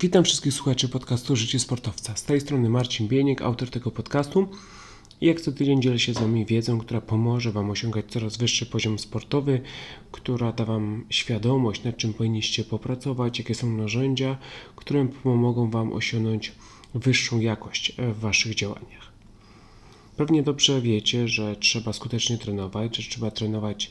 Witam 0.00 0.24
wszystkich 0.24 0.52
słuchaczy 0.52 0.88
podcastu 0.88 1.36
Życie 1.36 1.58
Sportowca. 1.58 2.16
Z 2.16 2.24
tej 2.24 2.40
strony 2.40 2.68
Marcin 2.68 3.08
Bieniek, 3.08 3.42
autor 3.42 3.70
tego 3.70 3.90
podcastu. 3.90 4.48
Jak 5.20 5.40
co 5.40 5.52
tydzień 5.52 5.82
dzielę 5.82 5.98
się 5.98 6.14
z 6.14 6.18
Wami 6.18 6.46
wiedzą, 6.46 6.78
która 6.78 7.00
pomoże 7.00 7.52
Wam 7.52 7.70
osiągać 7.70 8.04
coraz 8.08 8.36
wyższy 8.36 8.66
poziom 8.66 8.98
sportowy, 8.98 9.60
która 10.12 10.52
da 10.52 10.64
Wam 10.64 11.04
świadomość, 11.10 11.84
nad 11.84 11.96
czym 11.96 12.14
powinniście 12.14 12.64
popracować, 12.64 13.38
jakie 13.38 13.54
są 13.54 13.70
narzędzia, 13.70 14.38
które 14.76 15.08
pomogą 15.22 15.70
Wam 15.70 15.92
osiągnąć 15.92 16.52
wyższą 16.94 17.40
jakość 17.40 17.92
w 17.98 18.20
Waszych 18.20 18.54
działaniach. 18.54 19.12
Pewnie 20.16 20.42
dobrze 20.42 20.80
wiecie, 20.80 21.28
że 21.28 21.56
trzeba 21.56 21.92
skutecznie 21.92 22.38
trenować, 22.38 22.96
że 22.96 23.10
trzeba 23.10 23.30
trenować 23.30 23.90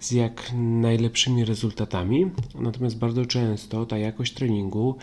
z 0.00 0.10
jak 0.10 0.52
najlepszymi 0.54 1.44
rezultatami, 1.44 2.30
natomiast 2.54 2.98
bardzo 2.98 3.26
często 3.26 3.86
ta 3.86 3.98
jakość 3.98 4.32
treningu, 4.34 4.96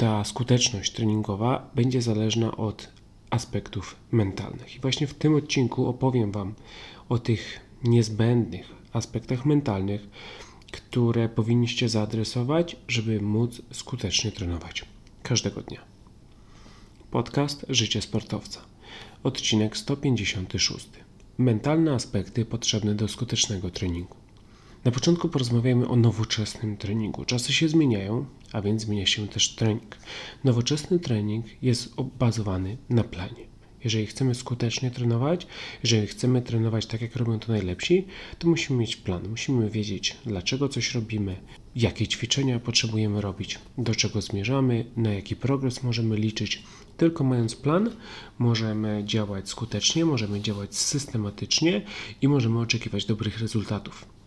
ta 0.00 0.24
skuteczność 0.24 0.92
treningowa 0.92 1.70
będzie 1.74 2.02
zależna 2.02 2.56
od 2.56 2.88
aspektów 3.30 3.96
mentalnych. 4.12 4.76
I 4.76 4.80
właśnie 4.80 5.06
w 5.06 5.14
tym 5.14 5.34
odcinku 5.34 5.86
opowiem 5.86 6.32
Wam 6.32 6.54
o 7.08 7.18
tych 7.18 7.60
niezbędnych 7.84 8.74
aspektach 8.92 9.46
mentalnych, 9.46 10.08
które 10.72 11.28
powinniście 11.28 11.88
zaadresować, 11.88 12.76
żeby 12.88 13.20
móc 13.20 13.62
skutecznie 13.72 14.32
trenować 14.32 14.84
każdego 15.22 15.62
dnia. 15.62 15.80
Podcast 17.10 17.66
Życie 17.68 18.02
Sportowca, 18.02 18.60
odcinek 19.22 19.76
156 19.76 20.88
mentalne 21.38 21.94
aspekty 21.94 22.44
potrzebne 22.44 22.94
do 22.94 23.08
skutecznego 23.08 23.70
treningu. 23.70 24.19
Na 24.84 24.90
początku 24.90 25.28
porozmawiamy 25.28 25.88
o 25.88 25.96
nowoczesnym 25.96 26.76
treningu. 26.76 27.24
Czasy 27.24 27.52
się 27.52 27.68
zmieniają, 27.68 28.26
a 28.52 28.62
więc 28.62 28.82
zmienia 28.82 29.06
się 29.06 29.28
też 29.28 29.54
trening. 29.54 29.96
Nowoczesny 30.44 30.98
trening 30.98 31.46
jest 31.62 31.94
bazowany 32.18 32.76
na 32.90 33.04
planie. 33.04 33.50
Jeżeli 33.84 34.06
chcemy 34.06 34.34
skutecznie 34.34 34.90
trenować, 34.90 35.46
jeżeli 35.82 36.06
chcemy 36.06 36.42
trenować 36.42 36.86
tak, 36.86 37.00
jak 37.00 37.16
robią 37.16 37.38
to 37.38 37.52
najlepsi, 37.52 38.06
to 38.38 38.48
musimy 38.48 38.78
mieć 38.78 38.96
plan. 38.96 39.28
Musimy 39.28 39.70
wiedzieć, 39.70 40.16
dlaczego 40.26 40.68
coś 40.68 40.94
robimy, 40.94 41.36
jakie 41.76 42.08
ćwiczenia 42.08 42.60
potrzebujemy 42.60 43.20
robić, 43.20 43.58
do 43.78 43.94
czego 43.94 44.20
zmierzamy, 44.20 44.84
na 44.96 45.12
jaki 45.12 45.36
progres 45.36 45.82
możemy 45.82 46.16
liczyć. 46.16 46.62
Tylko 46.96 47.24
mając 47.24 47.56
plan, 47.56 47.90
możemy 48.38 49.02
działać 49.04 49.48
skutecznie, 49.48 50.04
możemy 50.04 50.40
działać 50.40 50.76
systematycznie 50.76 51.82
i 52.22 52.28
możemy 52.28 52.60
oczekiwać 52.60 53.04
dobrych 53.04 53.40
rezultatów. 53.40 54.19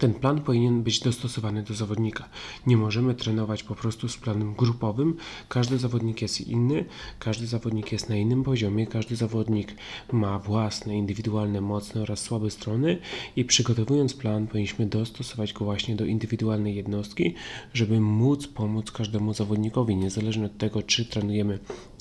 Ten 0.00 0.14
plan 0.14 0.40
powinien 0.40 0.82
być 0.82 1.00
dostosowany 1.00 1.62
do 1.62 1.74
zawodnika. 1.74 2.28
Nie 2.66 2.76
możemy 2.76 3.14
trenować 3.14 3.62
po 3.62 3.74
prostu 3.74 4.08
z 4.08 4.16
planem 4.16 4.54
grupowym. 4.54 5.16
Każdy 5.48 5.78
zawodnik 5.78 6.22
jest 6.22 6.40
inny, 6.40 6.84
każdy 7.18 7.46
zawodnik 7.46 7.92
jest 7.92 8.08
na 8.08 8.16
innym 8.16 8.44
poziomie, 8.44 8.86
każdy 8.86 9.16
zawodnik 9.16 9.74
ma 10.12 10.38
własne, 10.38 10.96
indywidualne, 10.96 11.60
mocne 11.60 12.02
oraz 12.02 12.20
słabe 12.20 12.50
strony 12.50 12.98
i 13.36 13.44
przygotowując 13.44 14.14
plan 14.14 14.46
powinniśmy 14.46 14.86
dostosować 14.86 15.52
go 15.52 15.64
właśnie 15.64 15.96
do 15.96 16.04
indywidualnej 16.04 16.76
jednostki, 16.76 17.34
żeby 17.74 18.00
móc 18.00 18.46
pomóc 18.46 18.90
każdemu 18.90 19.34
zawodnikowi, 19.34 19.96
niezależnie 19.96 20.46
od 20.46 20.58
tego, 20.58 20.82
czy 20.82 21.04
trenujemy 21.04 21.58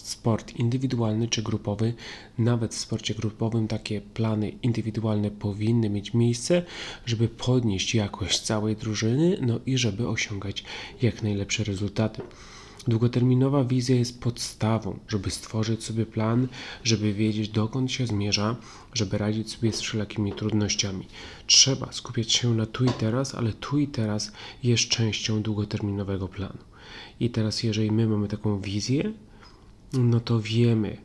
sport 0.08 0.56
indywidualny 0.56 1.28
czy 1.28 1.42
grupowy. 1.42 1.94
Nawet 2.38 2.76
w 2.76 2.80
sporcie 2.80 3.16
grupowym 3.16 3.68
takie 3.68 4.02
plany 4.02 4.52
indywidualne 4.64 5.32
powinny 5.32 5.90
mieć 5.90 6.14
miejsce, 6.14 6.64
żeby 7.06 7.28
podnieść 7.28 7.96
jakość 7.96 8.40
całej 8.40 8.76
drużyny, 8.76 9.38
no 9.42 9.60
i 9.66 9.78
żeby 9.78 10.08
osiągać 10.08 10.64
jak 11.02 11.24
najlepsze 11.24 11.64
rezultaty. 11.64 12.22
Długoterminowa 12.88 13.64
wizja 13.64 13.96
jest 13.96 14.22
podstawą, 14.22 15.00
żeby 15.08 15.32
stworzyć 15.32 15.84
sobie 15.84 16.06
plan, 16.06 16.48
żeby 16.84 17.14
wiedzieć 17.14 17.50
dokąd 17.50 17.92
się 17.92 18.08
zmierza, 18.08 18.56
żeby 18.94 19.18
radzić 19.18 19.52
sobie 19.52 19.74
z 19.74 19.82
wszelakimi 19.82 20.34
trudnościami. 20.34 21.06
Trzeba 21.48 21.92
skupiać 21.92 22.32
się 22.32 22.54
na 22.54 22.66
tu 22.66 22.86
i 22.86 22.90
teraz, 22.90 23.36
ale 23.36 23.54
tu 23.54 23.78
i 23.78 23.88
teraz 23.88 24.32
jest 24.64 24.88
częścią 24.88 25.42
długoterminowego 25.42 26.28
planu. 26.28 26.58
I 27.20 27.30
teraz, 27.30 27.64
jeżeli 27.64 27.92
my 27.92 28.08
mamy 28.08 28.28
taką 28.28 28.62
wizję, 28.62 29.14
no 29.94 30.20
to 30.20 30.40
wiemy, 30.40 30.98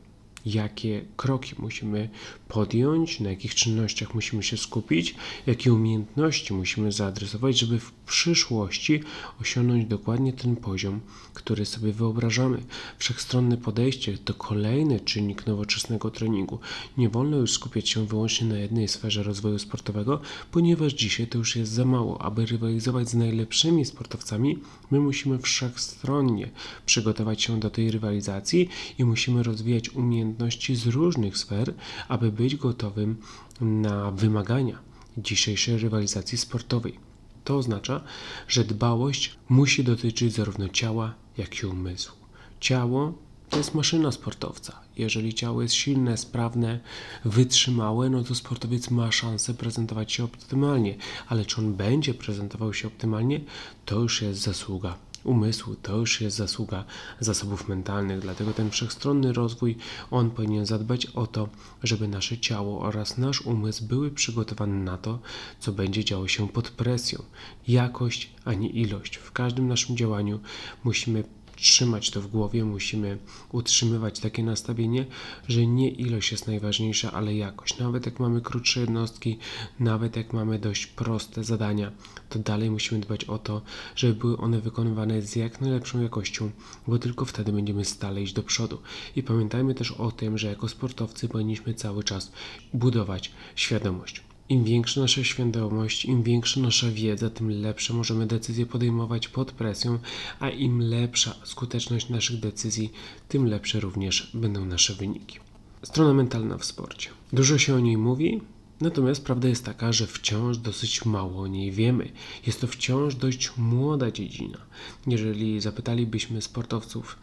jakie 0.47 1.05
kroki 1.17 1.55
musimy 1.59 2.09
podjąć, 2.49 3.21
na 3.21 3.31
jakich 3.31 3.55
czynnościach 3.55 4.15
musimy 4.15 4.43
się 4.43 4.57
skupić, 4.57 5.15
jakie 5.47 5.73
umiejętności 5.73 6.55
musimy 6.55 6.93
zaadresować, 6.93 7.59
żeby 7.59 7.79
w 7.79 7.93
przyszłości 7.93 9.01
osiągnąć 9.41 9.87
dokładnie 9.87 10.33
ten 10.33 10.57
poziom, 10.57 11.01
który 11.35 11.67
sobie 11.67 11.93
wyobrażamy. 11.93 12.63
Wszechstronne 12.99 13.57
podejście 13.57 14.19
to 14.19 14.35
kolejny 14.35 15.01
czynnik 15.01 15.47
nowoczesnego 15.47 16.11
treningu. 16.11 16.59
Nie 16.99 17.09
wolno 17.09 17.37
już 17.37 17.53
skupiać 17.53 17.89
się 17.89 18.07
wyłącznie 18.07 18.47
na 18.47 18.59
jednej 18.59 18.89
sferze 18.89 19.23
rozwoju 19.23 19.59
sportowego, 19.59 20.21
ponieważ 20.53 20.93
dzisiaj 20.93 21.27
to 21.27 21.39
już 21.39 21.57
jest 21.57 21.73
za 21.73 21.85
mało. 21.85 22.23
Aby 22.23 22.47
rywalizować 22.47 23.09
z 23.09 23.15
najlepszymi 23.15 23.85
sportowcami, 23.85 24.59
my 24.91 25.01
musimy 25.01 25.39
wszechstronnie 25.39 26.51
przygotować 26.87 27.43
się 27.43 27.61
do 27.61 27.71
tej 27.71 27.91
rywalizacji 27.91 28.69
i 28.99 29.05
musimy 29.05 29.43
rozwijać 29.43 29.91
umiejętności 29.91 30.34
z 30.75 30.87
różnych 30.87 31.39
sfer, 31.39 31.75
aby 32.09 32.33
być 32.33 32.57
gotowym 32.57 33.17
na 33.61 34.11
wymagania 34.11 34.79
dzisiejszej 35.19 35.79
rywalizacji 35.79 36.39
sportowej. 36.39 36.99
To 37.45 37.57
oznacza, 37.57 38.01
że 38.49 38.65
dbałość 38.65 39.37
musi 39.49 39.85
dotyczyć 39.85 40.35
zarówno 40.35 40.69
ciała, 40.69 41.15
jak 41.39 41.63
i 41.63 41.67
umysłu. 41.67 42.17
Ciało 42.61 43.25
to 43.51 43.59
jest 43.59 43.75
maszyna 43.75 44.13
sportowca. 44.13 44.81
Jeżeli 44.97 45.35
ciało 45.35 45.63
jest 45.63 45.75
silne, 45.75 46.17
sprawne, 46.17 46.81
wytrzymałe, 47.25 48.11
no 48.11 48.25
to 48.25 48.35
sportowiec 48.35 48.91
ma 48.91 49.13
szansę 49.13 49.55
prezentować 49.55 50.13
się 50.13 50.25
optymalnie, 50.25 50.97
ale 51.29 51.45
czy 51.45 51.61
on 51.61 51.75
będzie 51.75 52.15
prezentował 52.15 52.75
się 52.75 52.89
optymalnie, 52.89 53.41
to 53.85 54.01
już 54.01 54.23
jest 54.23 54.41
zasługa 54.41 54.99
umysłu, 55.25 55.77
to 55.83 55.97
już 55.97 56.21
jest 56.21 56.37
zasługa 56.37 56.85
zasobów 57.21 57.69
mentalnych, 57.69 58.21
dlatego 58.21 58.53
ten 58.53 58.71
wszechstronny 58.71 59.33
rozwój, 59.33 59.77
on 60.11 60.31
powinien 60.31 60.67
zadbać 60.67 61.07
o 61.07 61.27
to, 61.27 61.49
żeby 61.83 62.09
nasze 62.09 62.39
ciało 62.39 62.81
oraz 62.81 63.19
nasz 63.19 63.43
umysł 63.43 63.85
były 63.85 64.11
przygotowane 64.11 64.75
na 64.85 64.99
to, 64.99 65.19
co 65.61 65.73
będzie 65.73 66.05
działo 66.05 66.29
się 66.29 66.49
pod 66.49 66.71
presją. 66.71 67.23
Jakość, 67.69 68.31
a 68.45 68.55
nie 68.55 68.69
ilość. 68.69 69.17
W 69.17 69.33
każdym 69.33 69.69
naszym 69.69 69.97
działaniu 69.97 70.41
musimy 70.85 71.25
trzymać 71.57 72.11
to 72.11 72.21
w 72.21 72.27
głowie, 72.27 72.65
musimy 72.65 73.19
utrzymywać 73.53 74.21
takie 74.21 74.43
nastawienie, 74.43 75.07
że 75.49 75.67
nie 75.67 75.91
ilość 75.91 76.33
jest 76.33 76.47
najważniejsza, 76.47 77.13
ale 77.13 77.35
jakość. 77.35 77.79
Nawet 77.79 78.07
jak 78.07 78.21
mamy 78.21 78.41
krótsze 78.41 78.81
jednostki, 78.81 79.39
nawet 79.81 80.17
jak 80.17 80.33
mamy 80.33 80.59
dość 80.59 80.87
proste 80.87 81.45
zadania, 81.45 81.93
to 82.29 82.39
dalej 82.39 82.71
musimy 82.71 83.01
dbać 83.01 83.25
o 83.25 83.39
to, 83.39 83.63
żeby 83.97 84.15
były 84.15 84.37
one 84.37 84.61
wykonywane 84.61 85.23
z 85.23 85.37
jak 85.37 85.61
najlepszą 85.61 86.03
jakością, 86.03 86.51
bo 86.87 86.99
tylko 86.99 87.25
wtedy 87.25 87.53
będziemy 87.53 87.85
stale 87.85 88.23
iść 88.23 88.33
do 88.33 88.43
przodu. 88.43 88.79
I 89.17 89.23
pamiętajmy 89.23 89.75
też 89.75 89.93
o 89.93 90.11
tym, 90.11 90.39
że 90.39 90.49
jako 90.49 90.69
sportowcy 90.69 91.29
powinniśmy 91.29 91.75
cały 91.75 92.05
czas 92.05 92.33
budować 92.73 93.31
świadomość. 93.55 94.34
Im 94.49 94.65
większa 94.65 95.01
nasza 95.01 95.25
świadomość, 95.25 96.05
im 96.05 96.23
większa 96.23 96.61
nasza 96.61 96.91
wiedza, 96.91 97.31
tym 97.31 97.51
lepsze 97.51 97.95
możemy 97.95 98.27
decyzje 98.27 98.67
podejmować 98.67 99.29
pod 99.29 99.53
presją, 99.53 99.99
a 100.41 100.51
im 100.51 100.81
lepsza 100.81 101.35
skuteczność 101.45 102.09
naszych 102.09 102.41
decyzji, 102.41 102.93
tym 103.29 103.47
lepsze 103.47 103.81
również 103.81 104.31
będą 104.35 104.65
nasze 104.65 104.95
wyniki. 104.95 105.39
Strona 105.83 106.15
mentalna 106.15 106.59
w 106.59 106.65
sporcie. 106.65 107.11
Dużo 107.33 107.59
się 107.59 107.75
o 107.75 107.81
niej 107.81 107.97
mówi, 107.97 108.41
natomiast 108.81 109.25
prawda 109.25 109.49
jest 109.49 109.65
taka, 109.65 109.93
że 109.93 110.07
wciąż 110.07 110.59
dosyć 110.59 111.05
mało 111.05 111.43
o 111.43 111.47
niej 111.47 111.73
wiemy. 111.73 112.13
Jest 112.47 112.61
to 112.61 112.67
wciąż 112.67 113.15
dość 113.15 113.57
młoda 113.57 114.11
dziedzina. 114.11 114.59
Jeżeli 115.07 115.61
zapytalibyśmy 115.61 116.43
sportowców 116.43 117.19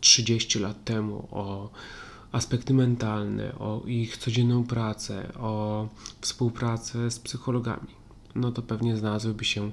30 0.00 0.58
lat 0.58 0.84
temu 0.84 1.28
o 1.30 1.70
aspekty 2.32 2.74
mentalne, 2.74 3.58
o 3.58 3.82
ich 3.86 4.16
codzienną 4.16 4.64
pracę, 4.64 5.32
o 5.34 5.88
współpracę 6.20 7.10
z 7.10 7.18
psychologami, 7.18 7.88
no 8.34 8.52
to 8.52 8.62
pewnie 8.62 8.96
znalazłyby 8.96 9.44
się 9.44 9.70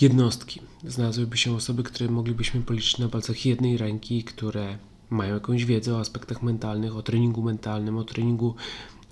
jednostki, 0.00 0.60
znalazłyby 0.84 1.36
się 1.36 1.54
osoby, 1.54 1.82
które 1.82 2.10
moglibyśmy 2.10 2.60
policzyć 2.60 2.98
na 2.98 3.08
palcach 3.08 3.46
jednej 3.46 3.76
ręki, 3.76 4.24
które 4.24 4.78
mają 5.10 5.34
jakąś 5.34 5.64
wiedzę 5.64 5.94
o 5.94 6.00
aspektach 6.00 6.42
mentalnych, 6.42 6.96
o 6.96 7.02
treningu 7.02 7.42
mentalnym, 7.42 7.98
o 7.98 8.04
treningu 8.04 8.54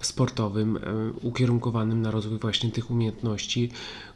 sportowym, 0.01 0.77
e, 0.77 0.81
ukierunkowanym 1.23 2.03
na 2.03 2.11
rozwój 2.11 2.39
właśnie 2.39 2.71
tych 2.71 2.91
umiejętności, 2.91 3.71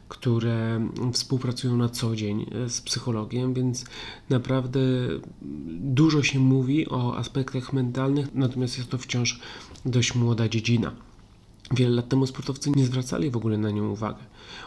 które 0.09 0.87
współpracują 1.13 1.77
na 1.77 1.89
co 1.89 2.15
dzień 2.15 2.45
e, 2.65 2.69
z 2.69 2.81
psychologiem, 2.81 3.53
więc 3.53 3.85
naprawdę 4.29 4.79
dużo 5.79 6.23
się 6.23 6.39
mówi 6.39 6.89
o 6.89 7.17
aspektach 7.17 7.73
mentalnych, 7.73 8.27
natomiast 8.33 8.77
jest 8.77 8.89
to 8.89 8.97
wciąż 8.97 9.39
dość 9.85 10.15
młoda 10.15 10.49
dziedzina. 10.49 10.91
Wiele 11.71 11.95
lat 11.95 12.09
temu 12.09 12.27
sportowcy 12.27 12.71
nie 12.75 12.85
zwracali 12.85 13.31
w 13.31 13.37
ogóle 13.37 13.57
na 13.57 13.71
nią 13.71 13.89
uwagę. 13.89 14.23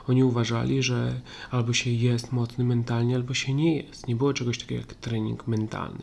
Oni 0.09 0.25
uważali, 0.25 0.83
że 0.83 1.21
albo 1.51 1.73
się 1.73 1.91
jest 1.91 2.33
mocny 2.33 2.65
mentalnie, 2.65 3.17
albo 3.17 3.35
się 3.35 3.55
nie 3.55 3.77
jest. 3.77 4.09
Nie 4.09 4.17
było 4.17 4.33
czegoś 4.33 4.59
takiego 4.59 4.81
jak 4.81 4.95
trening 4.95 5.47
mentalny. 5.47 6.03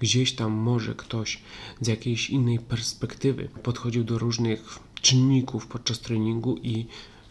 Gdzieś 0.00 0.34
tam 0.34 0.52
może 0.52 0.94
ktoś 0.94 1.42
z 1.80 1.86
jakiejś 1.86 2.30
innej 2.30 2.58
perspektywy 2.58 3.48
podchodził 3.62 4.04
do 4.04 4.18
różnych 4.18 4.78
czynników 5.02 5.66
podczas 5.66 6.00
treningu 6.00 6.56
i 6.62 6.86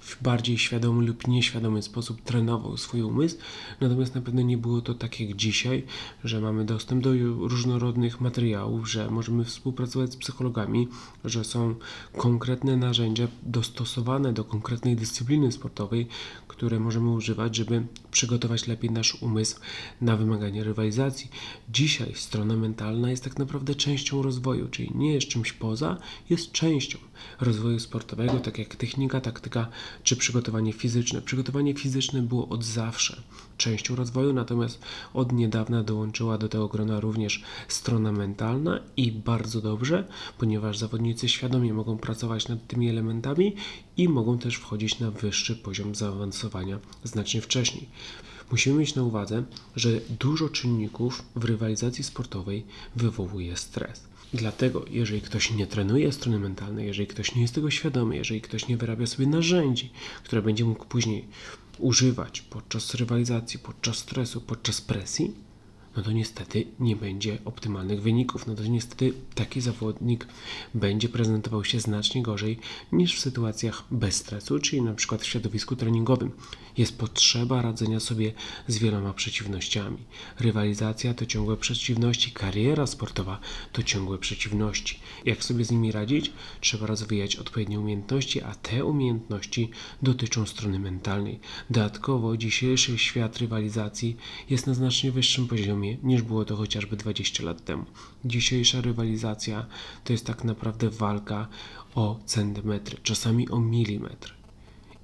w 0.06 0.24
bardziej 0.24 0.58
świadomy 0.58 1.06
lub 1.06 1.28
nieświadomy 1.28 1.82
sposób 1.82 2.22
trenował 2.22 2.78
swój 2.78 3.02
umysł, 3.02 3.38
natomiast 3.82 4.16
na 4.16 4.22
pewno 4.22 4.42
nie 4.42 4.58
było 4.58 4.82
to 4.82 4.94
tak 4.94 5.20
jak 5.20 5.36
dzisiaj, 5.36 5.84
że 6.24 6.42
mamy 6.42 6.66
dostęp 6.66 7.04
do 7.04 7.14
różnorodnych 7.40 8.22
materiałów, 8.22 8.92
że 8.92 9.10
możemy 9.12 9.46
współpracować 9.46 10.14
z 10.14 10.16
psychologami, 10.16 10.88
że 11.26 11.44
są 11.44 11.76
konkretne 12.18 12.78
narzędzia 12.78 13.28
dostosowane 13.44 14.34
do 14.34 14.44
konkretnej 14.44 14.96
dyscypliny 14.96 15.52
sportowej, 15.52 16.08
które 16.48 16.80
możemy 16.80 17.10
używać, 17.10 17.56
żeby 17.56 17.86
przygotować 18.12 18.68
lepiej 18.68 18.92
nasz 18.92 19.22
umysł 19.22 19.60
na 20.02 20.18
wymagania 20.18 20.64
rywalizacji. 20.64 21.30
Dzisiaj 21.70 22.12
strona 22.16 22.56
mentalna 22.56 23.10
jest 23.12 23.24
tak 23.24 23.40
naprawdę 23.40 23.76
częścią 23.76 24.22
rozwoju, 24.22 24.68
czyli 24.68 24.92
nie 24.96 25.14
jest 25.14 25.28
czymś 25.28 25.54
poza, 25.54 25.98
jest 26.30 26.52
częścią 26.52 26.98
rozwoju 27.42 27.80
sportowego, 27.80 28.40
tak 28.40 28.58
jak 28.58 28.76
technika, 28.76 29.22
taktyka 29.22 29.68
czy 30.04 30.16
przygotowanie 30.16 30.74
fizyczne. 30.74 31.22
Przygotowanie 31.22 31.74
fizyczne 31.74 32.22
było 32.22 32.50
od 32.50 32.64
zawsze 32.64 33.22
częścią 33.58 33.96
rozwoju, 33.96 34.34
natomiast 34.34 34.82
od 35.14 35.32
niedawna 35.32 35.84
dołączyła 35.84 36.38
do 36.38 36.50
tego 36.50 36.68
grona 36.68 37.00
również 37.00 37.44
strona 37.68 38.12
mentalna 38.12 38.80
i 38.98 39.12
bardzo 39.12 39.62
dobrze, 39.62 40.08
ponieważ 40.38 40.78
zawodnicy 40.78 41.30
świadomie 41.30 41.74
mogą 41.74 41.98
pracować 41.98 42.48
nad 42.48 42.68
tymi 42.68 42.90
elementami 42.90 43.56
i 43.98 44.10
mogą 44.10 44.38
też 44.38 44.56
wchodzić 44.56 45.00
na 45.00 45.12
wyższy 45.12 45.56
poziom 45.56 45.96
zaawansowania 45.96 46.80
znacznie 47.04 47.42
wcześniej. 47.42 47.90
Musimy 48.52 48.80
mieć 48.80 48.96
na 48.96 49.04
uwadze, 49.04 49.44
że 49.76 49.90
dużo 50.20 50.50
czynników 50.50 51.24
w 51.36 51.44
rywalizacji 51.44 52.04
sportowej 52.04 52.66
wywołuje 52.96 53.58
stres. 53.58 54.15
Dlatego, 54.36 54.86
jeżeli 54.90 55.22
ktoś 55.22 55.52
nie 55.52 55.68
trenuje 55.68 56.12
strony 56.12 56.40
mentalnej, 56.40 56.88
jeżeli 56.88 57.08
ktoś 57.08 57.36
nie 57.36 57.42
jest 57.42 57.56
tego 57.56 57.72
świadomy, 57.72 58.16
jeżeli 58.16 58.42
ktoś 58.42 58.68
nie 58.68 58.78
wyrabia 58.78 59.08
sobie 59.08 59.28
narzędzi, 59.28 59.90
które 60.24 60.42
będzie 60.42 60.66
mógł 60.66 60.86
później 60.86 61.26
używać 61.80 62.42
podczas 62.42 62.94
rywalizacji, 62.94 63.60
podczas 63.60 63.98
stresu, 63.98 64.42
podczas 64.42 64.82
presji, 64.82 65.34
no 65.98 66.04
to 66.04 66.12
niestety 66.12 66.68
nie 66.80 66.96
będzie 66.96 67.38
optymalnych 67.46 68.02
wyników. 68.02 68.48
No 68.48 68.56
to 68.56 68.64
niestety 68.64 69.14
taki 69.36 69.62
zawodnik 69.62 70.28
będzie 70.74 71.10
prezentował 71.10 71.64
się 71.64 71.80
znacznie 71.80 72.24
gorzej 72.24 72.60
niż 72.92 73.16
w 73.16 73.20
sytuacjach 73.20 73.84
bez 73.92 74.16
stresu, 74.16 74.60
czyli 74.60 74.82
na 74.82 74.94
przykład 74.94 75.22
w 75.22 75.26
środowisku 75.26 75.76
treningowym. 75.76 76.32
Jest 76.78 76.98
potrzeba 76.98 77.62
radzenia 77.62 78.00
sobie 78.00 78.34
z 78.68 78.78
wieloma 78.78 79.14
przeciwnościami. 79.14 79.98
Rywalizacja 80.40 81.14
to 81.14 81.26
ciągłe 81.26 81.58
przeciwności, 81.58 82.32
kariera 82.32 82.88
sportowa 82.88 83.40
to 83.72 83.84
ciągłe 83.84 84.18
przeciwności. 84.18 85.00
Jak 85.26 85.44
sobie 85.44 85.66
z 85.66 85.72
nimi 85.72 85.92
radzić? 85.92 86.32
Trzeba 86.62 86.88
rozwijać 86.88 87.36
odpowiednie 87.36 87.80
umiejętności, 87.80 88.42
a 88.42 88.56
te 88.56 88.86
umiejętności 88.86 89.70
dotyczą 90.02 90.46
strony 90.46 90.80
mentalnej. 90.80 91.40
Dodatkowo 91.70 92.38
dzisiejszy 92.38 92.98
świat 92.98 93.38
rywalizacji 93.38 94.18
jest 94.50 94.68
na 94.68 94.74
znacznie 94.74 95.12
wyższym 95.12 95.48
poziomie 95.48 95.85
poziomie 95.86 95.98
niż 96.04 96.22
było 96.22 96.46
to 96.46 96.56
chociażby 96.56 96.96
20 96.98 97.44
lat 97.44 97.66
temu. 97.66 97.86
Dzisiejsza 98.26 98.82
rywalizacja 98.82 99.66
to 100.04 100.14
jest 100.14 100.26
tak 100.26 100.44
naprawdę 100.44 100.90
walka 100.90 101.48
o 101.96 102.20
centymetry, 102.26 102.98
czasami 103.04 103.50
o 103.50 103.60
milimetr. 103.60 104.34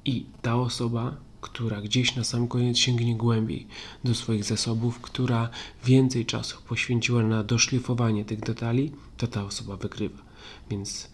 I 0.06 0.26
ta 0.42 0.56
osoba, 0.56 1.18
która 1.42 1.82
gdzieś 1.82 2.16
na 2.16 2.24
sam 2.24 2.48
koniec 2.48 2.78
sięgnie 2.78 3.16
głębiej 3.16 3.68
do 4.04 4.16
swoich 4.16 4.44
zasobów, 4.44 5.02
która 5.02 5.50
więcej 5.86 6.26
czasu 6.26 6.58
poświęciła 6.68 7.24
na 7.24 7.44
doszlifowanie 7.44 8.26
tych 8.26 8.40
detali, 8.40 8.92
to 9.18 9.28
ta 9.28 9.46
osoba 9.46 9.78
wygrywa. 9.78 10.22
Więc 10.70 11.10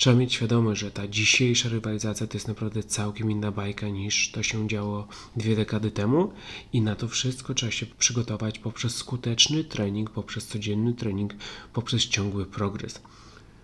Trzeba 0.00 0.16
mieć 0.16 0.34
świadomość, 0.34 0.80
że 0.80 0.90
ta 0.90 1.08
dzisiejsza 1.08 1.68
rywalizacja 1.68 2.26
to 2.26 2.36
jest 2.36 2.48
naprawdę 2.48 2.82
całkiem 2.82 3.30
inna 3.30 3.52
bajka 3.52 3.88
niż 3.88 4.30
to 4.30 4.42
się 4.42 4.68
działo 4.68 5.08
dwie 5.36 5.56
dekady 5.56 5.90
temu 5.90 6.32
i 6.72 6.80
na 6.80 6.96
to 6.96 7.08
wszystko 7.08 7.54
trzeba 7.54 7.72
się 7.72 7.86
przygotować 7.86 8.58
poprzez 8.58 8.96
skuteczny 8.96 9.64
trening, 9.64 10.10
poprzez 10.10 10.46
codzienny 10.46 10.94
trening, 10.94 11.34
poprzez 11.72 12.02
ciągły 12.06 12.46
progres. 12.46 13.00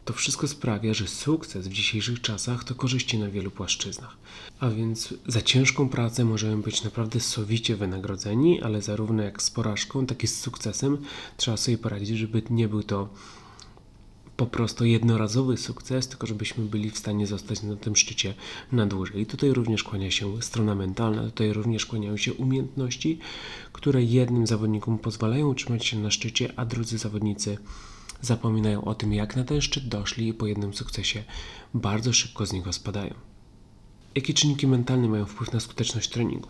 To 0.04 0.12
wszystko 0.12 0.48
sprawia, 0.48 0.94
że 0.94 1.08
sukces 1.08 1.68
w 1.68 1.72
dzisiejszych 1.72 2.20
czasach 2.20 2.64
to 2.64 2.74
korzyści 2.74 3.18
na 3.18 3.30
wielu 3.30 3.50
płaszczyznach. 3.50 4.16
A 4.60 4.68
więc 4.68 5.14
za 5.26 5.42
ciężką 5.42 5.88
pracę 5.88 6.24
możemy 6.24 6.62
być 6.62 6.84
naprawdę 6.84 7.20
sowicie 7.20 7.76
wynagrodzeni, 7.76 8.62
ale 8.62 8.82
zarówno 8.82 9.22
jak 9.22 9.42
z 9.42 9.50
porażką, 9.50 10.06
tak 10.06 10.24
i 10.24 10.26
z 10.26 10.40
sukcesem 10.40 10.98
trzeba 11.36 11.56
sobie 11.56 11.78
poradzić, 11.78 12.18
żeby 12.18 12.42
nie 12.50 12.68
był 12.68 12.82
to 12.82 13.08
po 14.36 14.46
prostu 14.46 14.84
jednorazowy 14.84 15.56
sukces, 15.56 16.08
tylko 16.08 16.26
żebyśmy 16.26 16.64
byli 16.64 16.90
w 16.90 16.98
stanie 16.98 17.26
zostać 17.26 17.62
na 17.62 17.76
tym 17.76 17.96
szczycie 17.96 18.34
na 18.72 18.86
dłużej. 18.86 19.22
I 19.22 19.26
tutaj 19.26 19.52
również 19.52 19.84
kłania 19.84 20.10
się 20.10 20.42
strona 20.42 20.74
mentalna, 20.74 21.22
tutaj 21.24 21.52
również 21.52 21.86
kłaniają 21.86 22.16
się 22.16 22.34
umiejętności, 22.34 23.18
które 23.72 24.02
jednym 24.02 24.46
zawodnikom 24.46 24.98
pozwalają 24.98 25.48
utrzymać 25.48 25.86
się 25.86 25.98
na 25.98 26.10
szczycie, 26.10 26.52
a 26.56 26.64
drudzy 26.64 26.98
zawodnicy 26.98 27.58
zapominają 28.20 28.84
o 28.84 28.94
tym, 28.94 29.12
jak 29.12 29.36
na 29.36 29.44
ten 29.44 29.60
szczyt 29.60 29.88
doszli 29.88 30.28
i 30.28 30.34
po 30.34 30.46
jednym 30.46 30.74
sukcesie 30.74 31.24
bardzo 31.74 32.12
szybko 32.12 32.46
z 32.46 32.52
niego 32.52 32.72
spadają. 32.72 33.14
Jakie 34.14 34.34
czynniki 34.34 34.66
mentalne 34.66 35.08
mają 35.08 35.26
wpływ 35.26 35.52
na 35.52 35.60
skuteczność 35.60 36.08
treningu? 36.08 36.48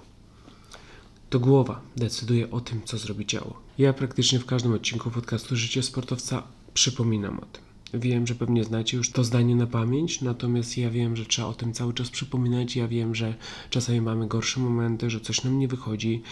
To 1.30 1.40
głowa 1.40 1.80
decyduje 1.96 2.50
o 2.50 2.60
tym, 2.60 2.80
co 2.84 2.98
zrobi 2.98 3.26
ciało. 3.26 3.60
Ja 3.78 3.92
praktycznie 3.92 4.38
w 4.38 4.46
każdym 4.46 4.72
odcinku 4.72 5.10
podcastu 5.10 5.56
Życie 5.56 5.82
Sportowca 5.82 6.42
przypominam 6.74 7.38
o 7.38 7.46
tym. 7.46 7.65
Wiem, 7.94 8.26
że 8.26 8.34
pewnie 8.34 8.64
znacie 8.64 8.96
już 8.96 9.10
to 9.10 9.24
zdanie 9.24 9.56
na 9.56 9.66
pamięć, 9.66 10.20
natomiast 10.20 10.78
ja 10.78 10.90
wiem, 10.90 11.16
że 11.16 11.26
trzeba 11.26 11.48
o 11.48 11.54
tym 11.54 11.72
cały 11.72 11.94
czas 11.94 12.10
przypominać. 12.10 12.76
Ja 12.76 12.88
wiem, 12.88 13.14
że 13.14 13.34
czasami 13.70 14.00
mamy 14.00 14.28
gorsze 14.28 14.60
momenty, 14.60 15.10
że 15.10 15.20
coś 15.20 15.44
nam 15.44 15.58
nie 15.58 15.68
wychodzi, 15.68 16.22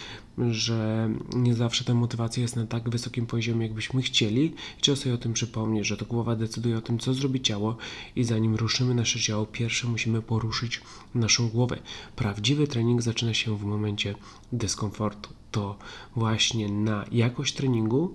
że 0.51 1.11
nie 1.37 1.55
zawsze 1.55 1.85
ta 1.85 1.95
motywacja 1.95 2.43
jest 2.43 2.57
na 2.57 2.67
tak 2.67 2.91
wysokim 2.91 3.27
poziomie, 3.27 3.67
jakbyśmy 3.67 4.03
chcieli. 4.03 4.45
I 4.79 4.81
trzeba 4.81 4.97
sobie 4.97 5.15
o 5.15 5.19
tym 5.19 5.33
przypomnieć, 5.33 5.87
że 5.87 5.97
to 5.97 6.07
głowa 6.07 6.37
decyduje 6.37 6.79
o 6.79 6.81
tym, 6.81 6.99
co 6.99 7.15
zrobi 7.15 7.41
ciało, 7.41 7.77
i 8.17 8.25
zanim 8.25 8.55
ruszymy 8.55 8.95
nasze 8.95 9.21
ciało, 9.21 9.47
pierwsze 9.47 9.89
musimy 9.89 10.23
poruszyć 10.23 10.81
naszą 11.15 11.49
głowę. 11.49 11.79
Prawdziwy 12.17 12.67
trening 12.67 13.03
zaczyna 13.03 13.35
się 13.35 13.57
w 13.57 13.65
momencie 13.65 14.15
dyskomfortu. 14.53 15.31
To 15.51 15.79
właśnie 16.17 16.69
na 16.69 17.05
jakość 17.13 17.55
treningu 17.55 18.15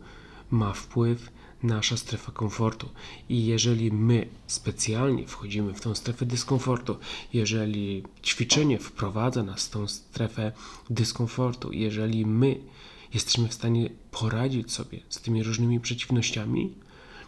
ma 0.51 0.74
wpływ 0.74 1.38
nasza 1.63 1.98
strefa 1.98 2.32
komfortu. 2.32 2.89
I 3.30 3.46
jeżeli 3.46 3.92
my 3.92 4.28
specjalnie 4.48 5.28
wchodzimy 5.28 5.74
w 5.74 5.82
tą 5.82 5.96
strefę 5.96 6.25
dyskomfortu, 6.25 6.98
jeżeli 7.34 8.04
ćwiczenie 8.24 8.80
wprowadza 8.80 9.44
nas 9.44 9.68
w 9.68 9.72
tą 9.72 9.88
strefę 9.88 10.51
dyskomfortu, 10.89 11.72
jeżeli 11.74 12.25
my 12.25 12.60
jesteśmy 13.13 13.48
w 13.48 13.54
stanie 13.54 13.89
poradzić 14.12 14.72
sobie 14.72 15.00
z 15.10 15.22
tymi 15.22 15.44
różnymi 15.44 15.80
przeciwnościami, 15.80 16.74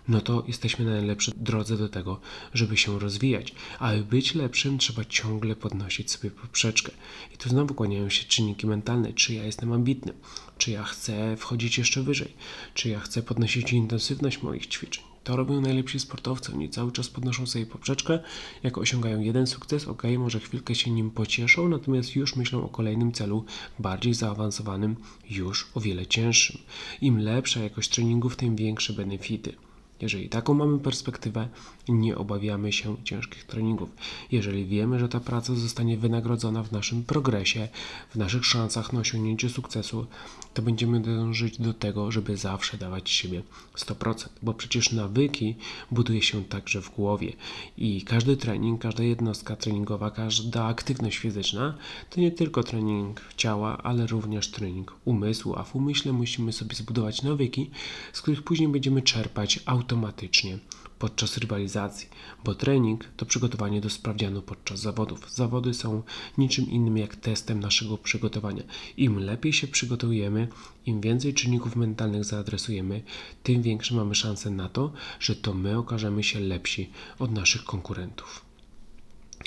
no 0.08 0.22
to 0.22 0.44
jesteśmy 0.48 0.86
na 0.86 0.92
najlepszej 0.92 1.34
drodze 1.38 1.78
do 1.78 1.90
tego, 1.90 2.20
żeby 2.54 2.78
się 2.78 3.00
rozwijać. 3.00 3.56
Aby 3.80 4.04
być 4.04 4.36
lepszym, 4.36 4.78
trzeba 4.78 5.06
ciągle 5.06 5.56
podnosić 5.56 6.12
sobie 6.12 6.32
poprzeczkę. 6.32 6.92
I 7.34 7.38
tu 7.38 7.50
znowu 7.50 7.74
kłaniają 7.74 8.10
się 8.10 8.26
czynniki 8.26 8.68
mentalne, 8.68 9.14
czy 9.14 9.34
ja 9.34 9.46
jestem 9.46 9.72
ambitny, 9.74 10.14
czy 10.58 10.72
ja 10.72 10.84
chcę 10.84 11.38
wchodzić 11.38 11.78
jeszcze 11.78 12.04
wyżej, 12.04 12.34
czy 12.74 12.90
ja 12.90 13.00
chcę 13.00 13.24
podnosić 13.24 13.74
intensywność 13.74 14.44
moich 14.44 14.68
ćwiczeń. 14.68 15.04
To 15.24 15.36
robią 15.36 15.62
najlepsi 15.62 16.00
sportowcy. 16.00 16.54
Oni 16.54 16.70
cały 16.70 16.92
czas 16.92 17.10
podnoszą 17.10 17.48
sobie 17.48 17.66
poprzeczkę. 17.66 18.20
Jak 18.64 18.78
osiągają 18.78 19.22
jeden 19.22 19.48
sukces, 19.48 19.88
ok, 19.88 20.04
może 20.18 20.40
chwilkę 20.40 20.76
się 20.76 20.92
nim 20.92 21.12
pocieszą, 21.12 21.70
natomiast 21.70 22.16
już 22.16 22.36
myślą 22.36 22.64
o 22.64 22.70
kolejnym 22.70 23.12
celu, 23.12 23.46
bardziej 23.80 24.14
zaawansowanym, 24.14 24.96
już 25.30 25.68
o 25.74 25.80
wiele 25.80 26.08
cięższym. 26.08 26.58
Im 27.02 27.20
lepsza 27.20 27.60
jakość 27.60 27.90
treningów, 27.90 28.36
tym 28.36 28.56
większe 28.56 28.94
benefity. 28.94 29.54
Jeżeli 30.02 30.30
taką 30.30 30.54
mamy 30.54 30.80
perspektywę, 30.80 31.48
nie 31.90 32.18
obawiamy 32.18 32.72
się 32.72 32.96
ciężkich 33.04 33.44
treningów. 33.44 33.90
Jeżeli 34.32 34.66
wiemy, 34.66 35.00
że 35.00 35.10
ta 35.10 35.20
praca 35.20 35.56
zostanie 35.56 35.98
wynagrodzona 35.98 36.64
w 36.64 36.72
naszym 36.72 37.04
progresie, 37.04 37.68
w 38.10 38.16
naszych 38.16 38.46
szansach 38.46 38.94
na 38.94 39.00
osiągnięcie 39.00 39.50
sukcesu, 39.50 40.08
to 40.54 40.62
będziemy 40.62 41.00
dążyć 41.00 41.58
do 41.58 41.74
tego, 41.74 42.12
żeby 42.12 42.38
zawsze 42.38 42.78
dawać 42.78 43.10
siebie 43.10 43.44
100%, 43.78 44.30
bo 44.44 44.54
przecież 44.54 44.92
nawyki 44.92 45.56
buduje 45.92 46.22
się 46.22 46.44
także 46.44 46.82
w 46.82 46.96
głowie 46.96 47.34
i 47.78 48.02
każdy 48.02 48.38
trening, 48.38 48.82
każda 48.82 49.04
jednostka 49.04 49.56
treningowa, 49.56 50.12
każda 50.12 50.66
aktywność 50.66 51.18
fizyczna 51.18 51.78
to 52.10 52.22
nie 52.22 52.32
tylko 52.32 52.64
trening 52.64 53.22
ciała, 53.38 53.78
ale 53.78 54.08
również 54.08 54.48
trening 54.48 54.94
umysłu, 55.06 55.56
a 55.56 55.64
w 55.64 55.76
umyśle 55.76 56.14
musimy 56.14 56.54
sobie 56.54 56.76
zbudować 56.76 57.22
nawyki, 57.22 57.70
z 58.14 58.22
których 58.22 58.44
później 58.44 58.70
będziemy 58.70 59.02
czerpać 59.02 59.60
automatycznie 59.66 59.91
automatycznie 59.92 60.58
podczas 61.00 61.38
rywalizacji, 61.38 62.10
bo 62.44 62.56
trening 62.56 63.06
to 63.18 63.26
przygotowanie 63.26 63.82
do 63.82 63.90
sprawdzianu 63.90 64.42
podczas 64.42 64.80
zawodów. 64.80 65.32
Zawody 65.32 65.74
są 65.74 66.04
niczym 66.38 66.70
innym 66.70 66.98
jak 66.98 67.16
testem 67.16 67.60
naszego 67.60 67.98
przygotowania. 67.98 68.64
Im 68.98 69.20
lepiej 69.20 69.54
się 69.54 69.68
przygotujemy, 69.68 70.48
im 70.86 71.02
więcej 71.02 71.34
czynników 71.34 71.76
mentalnych 71.76 72.26
zaadresujemy, 72.26 73.04
tym 73.44 73.62
większe 73.62 73.96
mamy 73.96 74.16
szanse 74.16 74.50
na 74.50 74.70
to, 74.70 74.92
że 75.20 75.36
to 75.36 75.54
my 75.54 75.78
okażemy 75.78 76.24
się 76.24 76.40
lepsi 76.40 76.90
od 77.20 77.32
naszych 77.32 77.64
konkurentów. 77.64 78.51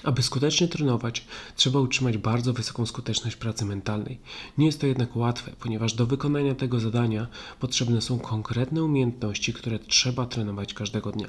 Aby 0.03 0.23
skutecznie 0.23 0.69
trenować, 0.69 1.25
trzeba 1.57 1.81
utrzymać 1.81 2.19
bardzo 2.19 2.53
wysoką 2.53 2.87
skuteczność 2.87 3.37
pracy 3.37 3.65
mentalnej. 3.65 4.19
Nie 4.59 4.67
jest 4.67 4.81
to 4.81 4.87
jednak 4.87 5.17
łatwe, 5.17 5.53
ponieważ 5.61 5.95
do 5.95 6.07
wykonania 6.07 6.55
tego 6.55 6.81
zadania 6.81 7.27
potrzebne 7.61 8.03
są 8.03 8.19
konkretne 8.19 8.85
umiejętności, 8.85 9.53
które 9.53 9.79
trzeba 9.79 10.27
trenować 10.27 10.75
każdego 10.75 11.13
dnia. 11.13 11.29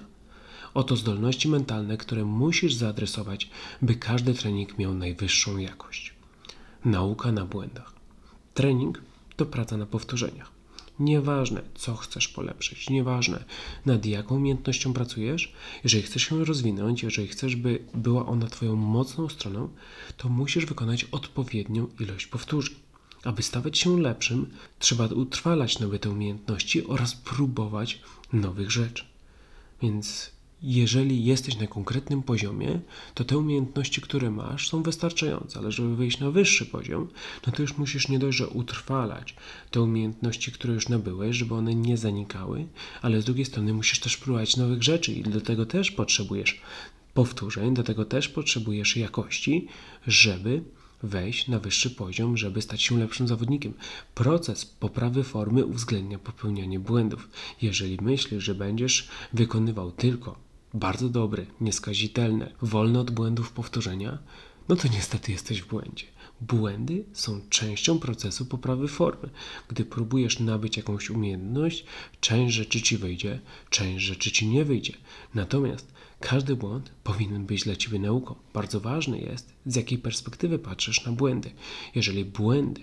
Oto 0.73 0.95
zdolności 0.95 1.49
mentalne, 1.49 1.97
które 1.97 2.25
musisz 2.25 2.73
zaadresować, 2.73 3.49
by 3.81 3.95
każdy 3.95 4.33
trening 4.33 4.77
miał 4.77 4.93
najwyższą 4.93 5.57
jakość. 5.57 6.13
Nauka 6.85 7.31
na 7.31 7.45
błędach. 7.45 7.93
Trening 8.53 9.01
to 9.35 9.45
praca 9.45 9.77
na 9.77 9.85
powtórzeniach. 9.85 10.54
Nieważne, 10.99 11.61
co 11.75 11.95
chcesz 11.95 12.27
polepszyć, 12.27 12.89
nieważne, 12.89 13.45
nad 13.85 14.05
jaką 14.05 14.35
umiejętnością 14.35 14.93
pracujesz, 14.93 15.53
jeżeli 15.83 16.03
chcesz 16.03 16.23
się 16.23 16.45
rozwinąć, 16.45 17.03
jeżeli 17.03 17.27
chcesz, 17.27 17.55
by 17.55 17.79
była 17.93 18.25
ona 18.25 18.47
Twoją 18.47 18.75
mocną 18.75 19.29
stroną, 19.29 19.69
to 20.17 20.29
musisz 20.29 20.65
wykonać 20.65 21.03
odpowiednią 21.03 21.87
ilość 21.99 22.27
powtórzeń. 22.27 22.75
Aby 23.23 23.43
stawać 23.43 23.77
się 23.77 24.01
lepszym, 24.01 24.51
trzeba 24.79 25.05
utrwalać 25.05 25.79
nowe 25.79 25.99
te 25.99 26.09
umiejętności 26.09 26.87
oraz 26.87 27.15
próbować 27.15 28.01
nowych 28.33 28.71
rzeczy. 28.71 29.03
Więc 29.81 30.34
jeżeli 30.61 31.25
jesteś 31.25 31.57
na 31.57 31.67
konkretnym 31.67 32.23
poziomie, 32.23 32.79
to 33.13 33.23
te 33.23 33.37
umiejętności, 33.37 34.01
które 34.01 34.31
masz, 34.31 34.69
są 34.69 34.83
wystarczające, 34.83 35.59
ale 35.59 35.71
żeby 35.71 35.95
wyjść 35.95 36.19
na 36.19 36.31
wyższy 36.31 36.65
poziom, 36.65 37.07
no 37.47 37.53
to 37.53 37.61
już 37.61 37.77
musisz 37.77 38.09
nie 38.09 38.19
dość, 38.19 38.37
że 38.37 38.47
utrwalać 38.47 39.35
te 39.71 39.81
umiejętności, 39.81 40.51
które 40.51 40.73
już 40.73 40.89
nabyłeś, 40.89 41.37
żeby 41.37 41.55
one 41.55 41.75
nie 41.75 41.97
zanikały, 41.97 42.67
ale 43.01 43.21
z 43.21 43.25
drugiej 43.25 43.45
strony 43.45 43.73
musisz 43.73 43.99
też 43.99 44.17
próbować 44.17 44.57
nowych 44.57 44.83
rzeczy 44.83 45.13
i 45.13 45.23
do 45.23 45.41
tego 45.41 45.65
też 45.65 45.91
potrzebujesz 45.91 46.61
powtórzeń, 47.13 47.73
do 47.73 47.83
tego 47.83 48.05
też 48.05 48.29
potrzebujesz 48.29 48.97
jakości, 48.97 49.67
żeby 50.07 50.63
wejść 51.03 51.47
na 51.47 51.59
wyższy 51.59 51.89
poziom, 51.89 52.37
żeby 52.37 52.61
stać 52.61 52.81
się 52.81 52.99
lepszym 52.99 53.27
zawodnikiem. 53.27 53.73
Proces 54.15 54.65
poprawy 54.65 55.23
formy 55.23 55.65
uwzględnia 55.65 56.19
popełnianie 56.19 56.79
błędów. 56.79 57.29
Jeżeli 57.61 57.97
myślisz, 58.01 58.43
że 58.43 58.55
będziesz 58.55 59.07
wykonywał 59.33 59.91
tylko 59.91 60.44
bardzo 60.75 61.09
dobry, 61.09 61.45
nieskazitelny, 61.61 62.51
wolny 62.61 62.99
od 62.99 63.11
błędów 63.11 63.51
powtórzenia, 63.51 64.17
no 64.69 64.75
to 64.75 64.87
niestety 64.87 65.31
jesteś 65.31 65.61
w 65.61 65.67
błędzie. 65.67 66.05
Błędy 66.41 67.05
są 67.13 67.41
częścią 67.49 67.99
procesu 67.99 68.45
poprawy 68.45 68.87
formy. 68.87 69.29
Gdy 69.67 69.85
próbujesz 69.85 70.39
nabyć 70.39 70.77
jakąś 70.77 71.09
umiejętność, 71.09 71.85
część 72.19 72.55
rzeczy 72.55 72.81
ci 72.81 72.97
wyjdzie, 72.97 73.39
część 73.69 74.05
rzeczy 74.05 74.31
ci 74.31 74.47
nie 74.47 74.65
wyjdzie. 74.65 74.93
Natomiast 75.33 75.93
każdy 76.19 76.55
błąd 76.55 76.91
powinien 77.03 77.45
być 77.45 77.63
dla 77.63 77.75
ciebie 77.75 77.99
nauką. 77.99 78.35
Bardzo 78.53 78.79
ważne 78.79 79.19
jest, 79.19 79.53
z 79.65 79.75
jakiej 79.75 79.97
perspektywy 79.97 80.59
patrzysz 80.59 81.05
na 81.05 81.11
błędy. 81.11 81.51
Jeżeli 81.95 82.25
błędy 82.25 82.81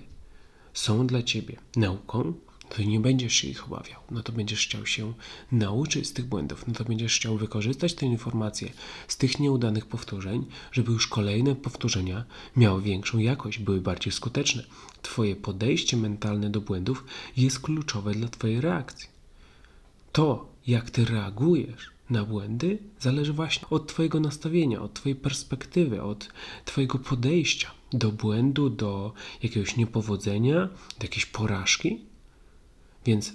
są 0.75 1.07
dla 1.07 1.23
ciebie 1.23 1.57
nauką, 1.77 2.35
to 2.73 2.83
nie 2.83 3.01
będziesz 3.01 3.33
się 3.33 3.49
ich 3.49 3.67
obawiał. 3.67 4.01
No 4.11 4.23
to 4.23 4.33
będziesz 4.33 4.67
chciał 4.67 4.87
się 4.87 5.13
nauczyć 5.53 6.07
z 6.07 6.13
tych 6.13 6.27
błędów. 6.27 6.65
No 6.67 6.75
to 6.75 6.85
będziesz 6.85 7.17
chciał 7.17 7.37
wykorzystać 7.37 7.95
te 7.95 8.07
informacje 8.07 8.73
z 9.09 9.17
tych 9.17 9.41
nieudanych 9.41 9.87
powtórzeń, 9.87 10.47
żeby 10.73 10.93
już 10.93 11.07
kolejne 11.07 11.55
powtórzenia 11.55 12.25
miały 12.57 12.83
większą 12.83 13.19
jakość, 13.19 13.59
były 13.59 13.81
bardziej 13.81 14.13
skuteczne. 14.13 14.65
Twoje 15.03 15.37
podejście 15.37 15.97
mentalne 15.97 16.51
do 16.51 16.61
błędów 16.61 17.05
jest 17.37 17.61
kluczowe 17.61 18.15
dla 18.15 18.29
Twojej 18.29 18.61
reakcji. 18.61 19.09
To, 20.13 20.49
jak 20.67 20.91
Ty 20.91 21.05
reagujesz 21.05 21.91
na 22.11 22.25
błędy, 22.25 22.79
zależy 23.01 23.33
właśnie 23.33 23.69
od 23.71 23.87
Twojego 23.87 24.21
nastawienia, 24.21 24.83
od 24.83 24.95
Twojej 24.95 25.17
perspektywy, 25.17 26.03
od 26.03 26.29
Twojego 26.65 26.99
podejścia 26.99 27.71
do 27.93 28.13
błędu, 28.13 28.71
do 28.71 29.13
jakiegoś 29.43 29.77
niepowodzenia, 29.77 30.69
do 30.99 31.05
jakiejś 31.05 31.27
porażki. 31.27 32.12
Więc 33.07 33.33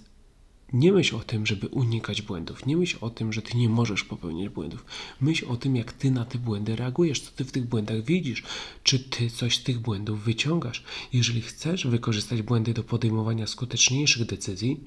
nie 0.74 0.92
myśl 0.92 1.16
o 1.16 1.20
tym, 1.20 1.46
żeby 1.46 1.68
unikać 1.68 2.22
błędów. 2.22 2.66
Nie 2.66 2.78
myśl 2.78 2.98
o 3.02 3.10
tym, 3.10 3.34
że 3.34 3.42
ty 3.42 3.58
nie 3.58 3.70
możesz 3.70 4.04
popełnić 4.04 4.50
błędów. 4.50 4.86
Myśl 5.22 5.46
o 5.50 5.58
tym, 5.58 5.76
jak 5.76 5.94
ty 5.94 6.12
na 6.12 6.26
te 6.26 6.38
błędy 6.38 6.76
reagujesz, 6.76 7.22
co 7.22 7.32
ty 7.32 7.46
w 7.46 7.52
tych 7.52 7.66
błędach 7.66 8.04
widzisz, 8.04 8.44
czy 8.84 9.00
ty 9.00 9.30
coś 9.30 9.58
z 9.58 9.64
tych 9.64 9.80
błędów 9.80 10.24
wyciągasz. 10.24 10.84
Jeżeli 11.14 11.42
chcesz 11.42 11.88
wykorzystać 11.88 12.42
błędy 12.42 12.74
do 12.74 12.84
podejmowania 12.84 13.48
skuteczniejszych 13.48 14.26
decyzji, 14.26 14.80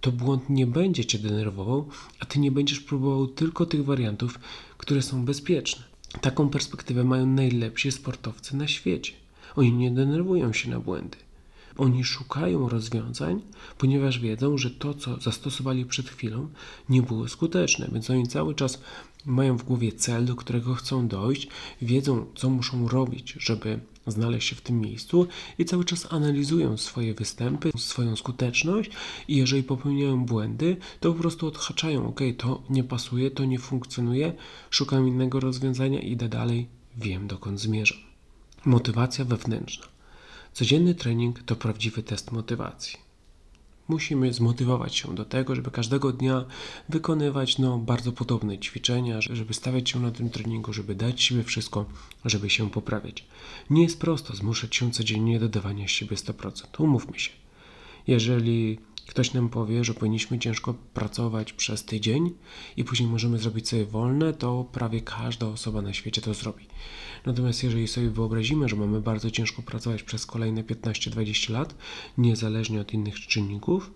to 0.00 0.12
błąd 0.12 0.50
nie 0.50 0.66
będzie 0.66 1.04
cię 1.04 1.18
denerwował, 1.18 1.88
a 2.20 2.26
ty 2.26 2.38
nie 2.38 2.52
będziesz 2.52 2.80
próbował 2.80 3.26
tylko 3.26 3.66
tych 3.66 3.84
wariantów, 3.84 4.38
które 4.78 5.02
są 5.02 5.24
bezpieczne. 5.24 5.84
Taką 6.20 6.48
perspektywę 6.48 7.04
mają 7.04 7.26
najlepsi 7.26 7.92
sportowcy 7.92 8.56
na 8.56 8.68
świecie. 8.68 9.12
Oni 9.56 9.72
nie 9.72 9.90
denerwują 9.90 10.52
się 10.52 10.70
na 10.70 10.80
błędy. 10.80 11.23
Oni 11.78 12.04
szukają 12.04 12.68
rozwiązań, 12.68 13.42
ponieważ 13.78 14.18
wiedzą, 14.18 14.58
że 14.58 14.70
to, 14.70 14.94
co 14.94 15.20
zastosowali 15.20 15.84
przed 15.86 16.08
chwilą, 16.08 16.48
nie 16.88 17.02
było 17.02 17.28
skuteczne, 17.28 17.88
więc 17.92 18.10
oni 18.10 18.28
cały 18.28 18.54
czas 18.54 18.80
mają 19.26 19.56
w 19.58 19.64
głowie 19.64 19.92
cel, 19.92 20.24
do 20.24 20.36
którego 20.36 20.74
chcą 20.74 21.08
dojść, 21.08 21.48
wiedzą, 21.82 22.26
co 22.34 22.50
muszą 22.50 22.88
robić, 22.88 23.36
żeby 23.38 23.80
znaleźć 24.06 24.48
się 24.48 24.56
w 24.56 24.60
tym 24.60 24.80
miejscu 24.80 25.26
i 25.58 25.64
cały 25.64 25.84
czas 25.84 26.12
analizują 26.12 26.76
swoje 26.76 27.14
występy, 27.14 27.70
swoją 27.76 28.16
skuteczność 28.16 28.90
i 29.28 29.36
jeżeli 29.36 29.62
popełniają 29.62 30.24
błędy, 30.24 30.76
to 31.00 31.12
po 31.12 31.18
prostu 31.18 31.46
odhaczają, 31.46 32.08
ok, 32.08 32.20
to 32.38 32.62
nie 32.70 32.84
pasuje, 32.84 33.30
to 33.30 33.44
nie 33.44 33.58
funkcjonuje, 33.58 34.32
szukam 34.70 35.08
innego 35.08 35.40
rozwiązania, 35.40 36.00
idę 36.00 36.28
dalej, 36.28 36.68
wiem 36.96 37.26
dokąd 37.26 37.60
zmierzam. 37.60 37.98
Motywacja 38.64 39.24
wewnętrzna. 39.24 39.93
Codzienny 40.54 40.94
trening 40.94 41.42
to 41.42 41.56
prawdziwy 41.56 42.02
test 42.02 42.32
motywacji. 42.32 42.98
Musimy 43.88 44.32
zmotywować 44.32 44.96
się 44.96 45.14
do 45.14 45.24
tego, 45.24 45.54
żeby 45.54 45.70
każdego 45.70 46.12
dnia 46.12 46.44
wykonywać 46.88 47.58
no, 47.58 47.78
bardzo 47.78 48.12
podobne 48.12 48.58
ćwiczenia, 48.58 49.20
żeby 49.20 49.54
stawiać 49.54 49.90
się 49.90 50.00
na 50.00 50.10
tym 50.10 50.30
treningu, 50.30 50.72
żeby 50.72 50.94
dać 50.94 51.22
siebie 51.22 51.44
wszystko, 51.44 51.84
żeby 52.24 52.50
się 52.50 52.70
poprawiać. 52.70 53.24
Nie 53.70 53.82
jest 53.82 54.00
prosto 54.00 54.36
zmuszać 54.36 54.76
się 54.76 54.90
codziennie 54.90 55.40
do 55.40 55.48
dawania 55.48 55.88
siebie 55.88 56.16
100%. 56.16 56.82
Umówmy 56.84 57.18
się. 57.18 57.30
Jeżeli 58.06 58.78
Ktoś 59.06 59.32
nam 59.32 59.48
powie, 59.48 59.84
że 59.84 59.94
powinniśmy 59.94 60.38
ciężko 60.38 60.74
pracować 60.94 61.52
przez 61.52 61.84
tydzień 61.84 62.30
i 62.76 62.84
później 62.84 63.08
możemy 63.08 63.38
zrobić 63.38 63.68
sobie 63.68 63.84
wolne, 63.84 64.32
to 64.32 64.64
prawie 64.72 65.00
każda 65.00 65.46
osoba 65.46 65.82
na 65.82 65.92
świecie 65.92 66.22
to 66.22 66.34
zrobi. 66.34 66.66
Natomiast 67.26 67.62
jeżeli 67.62 67.88
sobie 67.88 68.10
wyobrazimy, 68.10 68.68
że 68.68 68.76
mamy 68.76 69.00
bardzo 69.00 69.30
ciężko 69.30 69.62
pracować 69.62 70.02
przez 70.02 70.26
kolejne 70.26 70.62
15-20 70.62 71.50
lat, 71.50 71.74
niezależnie 72.18 72.80
od 72.80 72.94
innych 72.94 73.20
czynników, 73.20 73.90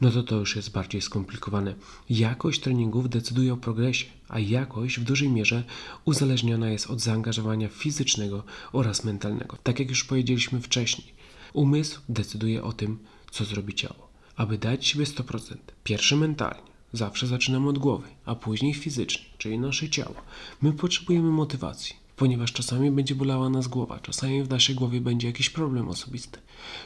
no 0.00 0.10
to 0.10 0.22
to 0.22 0.36
już 0.36 0.56
jest 0.56 0.72
bardziej 0.72 1.02
skomplikowane. 1.02 1.74
Jakość 2.10 2.60
treningów 2.60 3.08
decyduje 3.08 3.52
o 3.52 3.56
progresie, 3.56 4.06
a 4.28 4.38
jakość 4.38 5.00
w 5.00 5.04
dużej 5.04 5.28
mierze 5.28 5.64
uzależniona 6.04 6.70
jest 6.70 6.90
od 6.90 7.00
zaangażowania 7.00 7.68
fizycznego 7.68 8.44
oraz 8.72 9.04
mentalnego. 9.04 9.56
Tak 9.62 9.78
jak 9.78 9.88
już 9.88 10.04
powiedzieliśmy 10.04 10.60
wcześniej, 10.60 11.12
umysł 11.52 12.00
decyduje 12.08 12.64
o 12.64 12.72
tym, 12.72 12.98
co 13.30 13.44
zrobi 13.44 13.74
ciało. 13.74 14.07
Aby 14.38 14.58
dać 14.58 14.86
siebie 14.86 15.04
100%, 15.04 15.56
pierwszy 15.84 16.16
mentalnie, 16.16 16.62
zawsze 16.92 17.26
zaczynamy 17.26 17.68
od 17.68 17.78
głowy, 17.78 18.08
a 18.24 18.34
później 18.34 18.74
fizycznie, 18.74 19.24
czyli 19.38 19.58
nasze 19.58 19.88
ciało. 19.90 20.14
My 20.62 20.72
potrzebujemy 20.72 21.30
motywacji, 21.30 21.96
ponieważ 22.16 22.52
czasami 22.52 22.90
będzie 22.90 23.14
bolała 23.14 23.50
nas 23.50 23.68
głowa, 23.68 24.00
czasami 24.00 24.42
w 24.42 24.50
naszej 24.50 24.74
głowie 24.74 25.00
będzie 25.00 25.26
jakiś 25.26 25.50
problem 25.50 25.88
osobisty, 25.88 26.38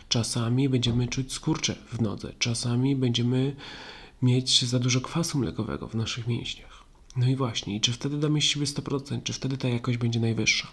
czasami 0.08 0.68
będziemy 0.68 1.08
czuć 1.08 1.32
skurcze 1.32 1.74
w 1.92 2.00
nodze, 2.00 2.32
czasami 2.38 2.96
będziemy 2.96 3.56
mieć 4.22 4.64
za 4.64 4.78
dużo 4.78 5.00
kwasu 5.00 5.38
mlekowego 5.38 5.88
w 5.88 5.94
naszych 5.94 6.26
mięśniach. 6.26 6.84
No 7.16 7.28
i 7.28 7.36
właśnie, 7.36 7.76
i 7.76 7.80
czy 7.80 7.92
wtedy 7.92 8.18
damy 8.18 8.42
siebie 8.42 8.66
100%, 8.66 9.22
czy 9.22 9.32
wtedy 9.32 9.56
ta 9.56 9.68
jakość 9.68 9.98
będzie 9.98 10.20
najwyższa? 10.20 10.68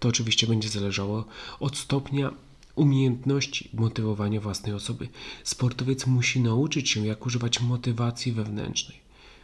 To 0.00 0.08
oczywiście 0.08 0.46
będzie 0.46 0.68
zależało 0.68 1.24
od 1.60 1.76
stopnia 1.76 2.30
umiejętności 2.76 3.70
motywowania 3.74 4.40
własnej 4.40 4.74
osoby. 4.74 5.08
Sportowiec 5.44 6.06
musi 6.06 6.40
nauczyć 6.40 6.90
się, 6.90 7.06
jak 7.06 7.26
używać 7.26 7.60
motywacji 7.60 8.32
wewnętrznej, 8.32 8.98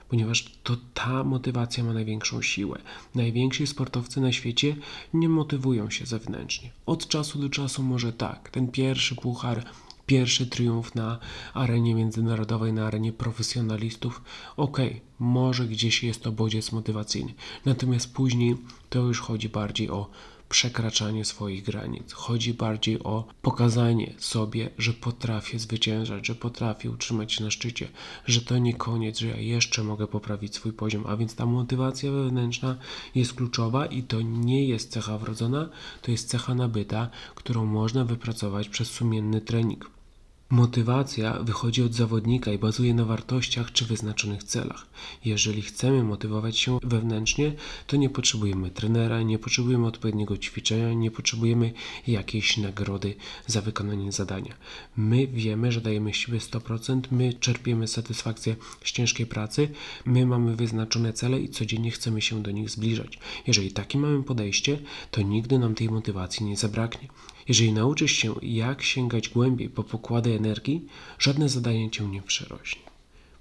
ponieważ 0.09 0.53
to 0.63 0.77
ta 0.95 1.25
motywacja 1.25 1.85
ma 1.85 1.93
największą 1.93 2.43
siłę. 2.43 2.79
Najwięksi 3.15 3.67
sportowcy 3.67 4.21
na 4.21 4.33
świecie 4.33 4.77
nie 5.15 5.29
motywują 5.29 5.91
się 5.91 6.07
zewnętrznie. 6.07 6.71
Od 6.87 7.09
czasu 7.09 7.39
do 7.39 7.49
czasu 7.49 7.83
może 7.83 8.13
tak, 8.13 8.51
ten 8.51 8.69
pierwszy 8.69 9.15
puchar 9.15 9.65
pierwszy 10.07 10.47
triumf 10.47 10.95
na 10.95 11.19
arenie 11.55 11.95
międzynarodowej, 11.95 12.73
na 12.73 12.87
arenie 12.87 13.13
profesjonalistów. 13.13 14.23
Okej, 14.57 14.89
okay, 14.89 15.01
może 15.19 15.67
gdzieś 15.67 16.05
jest 16.05 16.23
to 16.23 16.33
bodziec 16.33 16.73
motywacyjny. 16.73 17.35
Natomiast 17.65 18.15
później 18.15 18.57
to 18.91 18.99
już 18.99 19.21
chodzi 19.21 19.49
bardziej 19.49 19.91
o 19.91 20.11
przekraczanie 20.53 21.25
swoich 21.25 21.63
granic. 21.65 22.13
Chodzi 22.13 22.55
bardziej 22.55 23.03
o 23.03 23.25
pokazanie 23.43 24.15
sobie, 24.19 24.71
że 24.79 24.93
potrafię 24.93 25.59
zwyciężać, 25.59 26.27
że 26.27 26.35
potrafię 26.35 26.91
utrzymać 26.91 27.33
się 27.33 27.45
na 27.45 27.51
szczycie, 27.51 27.89
że 28.27 28.41
to 28.41 28.59
nie 28.59 28.75
koniec, 28.75 29.19
że 29.19 29.29
ja 29.29 29.37
jeszcze 29.37 29.85
mogę 29.85 30.07
poprawić 30.07 30.55
swój 30.55 30.73
poziom. 30.73 31.05
A 31.07 31.17
więc 31.17 31.35
ta 31.35 31.47
motywacja 31.47 32.13
wewnętrzna 32.13 32.77
jest 33.15 33.35
kluczowa 33.35 33.87
i 33.87 34.03
to 34.03 34.21
nie 34.21 34.65
jest 34.69 34.91
cecha 34.91 35.19
wrodzona, 35.19 35.69
to 36.03 36.11
jest 36.11 36.29
cecha 36.29 36.55
nabyta, 36.55 37.11
którą 37.35 37.67
można 37.67 38.05
wypracować 38.05 38.69
przez 38.69 38.91
sumienny 38.91 39.41
trening. 39.41 40.02
Motywacja 40.53 41.39
wychodzi 41.43 41.83
od 41.83 41.95
zawodnika 41.95 42.53
i 42.53 42.59
bazuje 42.59 42.95
na 42.95 43.05
wartościach 43.05 43.73
czy 43.73 43.85
wyznaczonych 43.85 44.45
celach. 44.45 44.87
Jeżeli 45.25 45.63
chcemy 45.63 46.05
motywować 46.05 46.59
się 46.59 46.79
wewnętrznie, 46.83 47.53
to 47.87 47.97
nie 47.97 48.11
potrzebujemy 48.11 48.71
trenera, 48.71 49.23
nie 49.23 49.39
potrzebujemy 49.39 49.87
odpowiedniego 49.87 50.37
ćwiczenia, 50.37 50.93
nie 50.93 51.11
potrzebujemy 51.11 51.73
jakiejś 52.07 52.57
nagrody 52.57 53.15
za 53.47 53.61
wykonanie 53.61 54.13
zadania. 54.13 54.55
My 54.97 55.27
wiemy, 55.27 55.73
że 55.73 55.81
dajemy 55.81 56.15
siebie 56.15 56.39
100%, 56.39 57.01
my 57.11 57.35
czerpiemy 57.35 57.89
satysfakcję 57.89 58.57
z 58.85 58.93
ciężkiej 58.93 59.27
pracy, 59.27 59.69
my 60.05 60.27
mamy 60.27 60.57
wyznaczone 60.57 61.13
cele 61.13 61.41
i 61.41 61.49
codziennie 61.49 61.91
chcemy 61.91 62.23
się 62.23 62.43
do 62.43 62.51
nich 62.51 62.71
zbliżać. 62.71 63.19
Jeżeli 63.47 63.73
takie 63.73 63.99
mamy 63.99 64.23
podejście, 64.23 64.79
to 65.11 65.23
nigdy 65.23 65.59
nam 65.59 65.75
tej 65.75 65.89
motywacji 65.89 66.47
nie 66.47 66.57
zabraknie. 66.57 67.09
Jeżeli 67.49 67.73
nauczysz 67.73 68.13
się, 68.13 68.35
jak 68.43 68.83
sięgać 68.83 69.29
głębiej 69.29 69.71
po 69.71 69.85
pokłady 69.85 70.31
energii, 70.45 70.87
żadne 71.19 71.49
zadanie 71.49 71.91
cię 71.91 72.05
nie 72.05 72.23
przerośnie. 72.23 72.83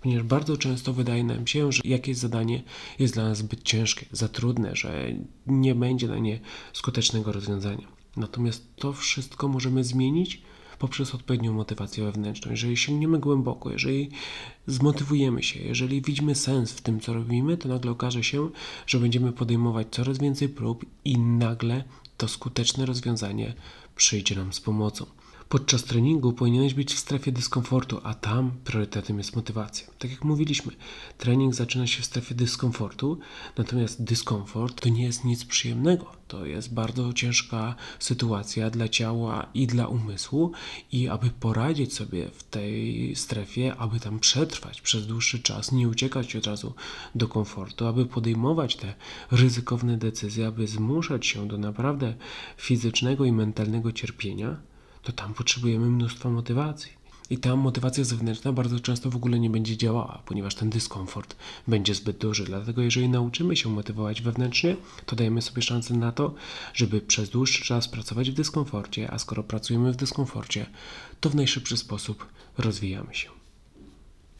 Ponieważ 0.01 0.23
bardzo 0.23 0.57
często 0.57 0.93
wydaje 0.93 1.23
nam 1.23 1.47
się, 1.47 1.71
że 1.71 1.81
jakieś 1.85 2.17
zadanie 2.17 2.63
jest 2.99 3.13
dla 3.13 3.23
nas 3.23 3.37
zbyt 3.37 3.63
ciężkie, 3.63 4.05
za 4.11 4.27
trudne, 4.27 4.75
że 4.75 5.13
nie 5.47 5.75
będzie 5.75 6.07
na 6.07 6.17
nie 6.17 6.39
skutecznego 6.73 7.31
rozwiązania. 7.31 7.87
Natomiast 8.17 8.75
to 8.75 8.93
wszystko 8.93 9.47
możemy 9.47 9.83
zmienić 9.83 10.41
poprzez 10.79 11.15
odpowiednią 11.15 11.53
motywację 11.53 12.03
wewnętrzną. 12.03 12.51
Jeżeli 12.51 12.77
sięgniemy 12.77 13.19
głęboko, 13.19 13.71
jeżeli 13.71 14.09
zmotywujemy 14.67 15.43
się, 15.43 15.59
jeżeli 15.59 16.01
widzimy 16.01 16.35
sens 16.35 16.71
w 16.71 16.81
tym, 16.81 16.99
co 16.99 17.13
robimy, 17.13 17.57
to 17.57 17.69
nagle 17.69 17.91
okaże 17.91 18.23
się, 18.23 18.49
że 18.87 18.99
będziemy 18.99 19.31
podejmować 19.31 19.87
coraz 19.91 20.17
więcej 20.17 20.49
prób 20.49 20.85
i 21.05 21.19
nagle 21.19 21.83
to 22.17 22.27
skuteczne 22.27 22.85
rozwiązanie 22.85 23.53
przyjdzie 23.95 24.35
nam 24.35 24.53
z 24.53 24.61
pomocą. 24.61 25.05
Podczas 25.51 25.83
treningu 25.83 26.33
powinieneś 26.33 26.73
być 26.73 26.93
w 26.93 26.99
strefie 26.99 27.31
dyskomfortu, 27.31 27.99
a 28.03 28.13
tam 28.13 28.51
priorytetem 28.63 29.17
jest 29.17 29.35
motywacja. 29.35 29.87
Tak 29.99 30.11
jak 30.11 30.23
mówiliśmy, 30.23 30.71
trening 31.17 31.55
zaczyna 31.55 31.87
się 31.87 32.01
w 32.01 32.05
strefie 32.05 32.35
dyskomfortu, 32.35 33.19
natomiast 33.57 34.03
dyskomfort 34.03 34.81
to 34.81 34.89
nie 34.89 35.03
jest 35.03 35.23
nic 35.25 35.45
przyjemnego. 35.45 36.05
To 36.27 36.45
jest 36.45 36.73
bardzo 36.73 37.13
ciężka 37.13 37.75
sytuacja 37.99 38.69
dla 38.69 38.87
ciała 38.87 39.47
i 39.53 39.67
dla 39.67 39.87
umysłu, 39.87 40.51
i 40.91 41.07
aby 41.07 41.29
poradzić 41.29 41.93
sobie 41.93 42.27
w 42.27 42.43
tej 42.43 43.15
strefie, 43.15 43.75
aby 43.75 43.99
tam 43.99 44.19
przetrwać 44.19 44.81
przez 44.81 45.07
dłuższy 45.07 45.39
czas, 45.39 45.71
nie 45.71 45.87
uciekać 45.87 46.35
od 46.35 46.47
razu 46.47 46.73
do 47.15 47.27
komfortu, 47.27 47.87
aby 47.87 48.05
podejmować 48.05 48.75
te 48.75 48.93
ryzykowne 49.31 49.97
decyzje, 49.97 50.47
aby 50.47 50.67
zmuszać 50.67 51.27
się 51.27 51.47
do 51.47 51.57
naprawdę 51.57 52.13
fizycznego 52.57 53.25
i 53.25 53.31
mentalnego 53.31 53.91
cierpienia, 53.91 54.70
to 55.03 55.11
tam 55.11 55.33
potrzebujemy 55.33 55.85
mnóstwa 55.85 56.29
motywacji. 56.29 57.01
I 57.29 57.37
tam 57.37 57.59
motywacja 57.59 58.03
zewnętrzna 58.03 58.53
bardzo 58.53 58.79
często 58.79 59.09
w 59.09 59.15
ogóle 59.15 59.39
nie 59.39 59.49
będzie 59.49 59.77
działała, 59.77 60.21
ponieważ 60.25 60.55
ten 60.55 60.69
dyskomfort 60.69 61.35
będzie 61.67 61.95
zbyt 61.95 62.17
duży. 62.17 62.45
Dlatego, 62.45 62.81
jeżeli 62.81 63.09
nauczymy 63.09 63.55
się 63.55 63.69
motywować 63.69 64.21
wewnętrznie, 64.21 64.75
to 65.05 65.15
dajemy 65.15 65.41
sobie 65.41 65.61
szansę 65.61 65.93
na 65.93 66.11
to, 66.11 66.33
żeby 66.73 67.01
przez 67.01 67.29
dłuższy 67.29 67.63
czas 67.63 67.87
pracować 67.87 68.31
w 68.31 68.33
dyskomforcie, 68.33 69.11
a 69.11 69.19
skoro 69.19 69.43
pracujemy 69.43 69.93
w 69.93 69.95
dyskomforcie, 69.95 70.65
to 71.19 71.29
w 71.29 71.35
najszybszy 71.35 71.77
sposób 71.77 72.25
rozwijamy 72.57 73.15
się. 73.15 73.29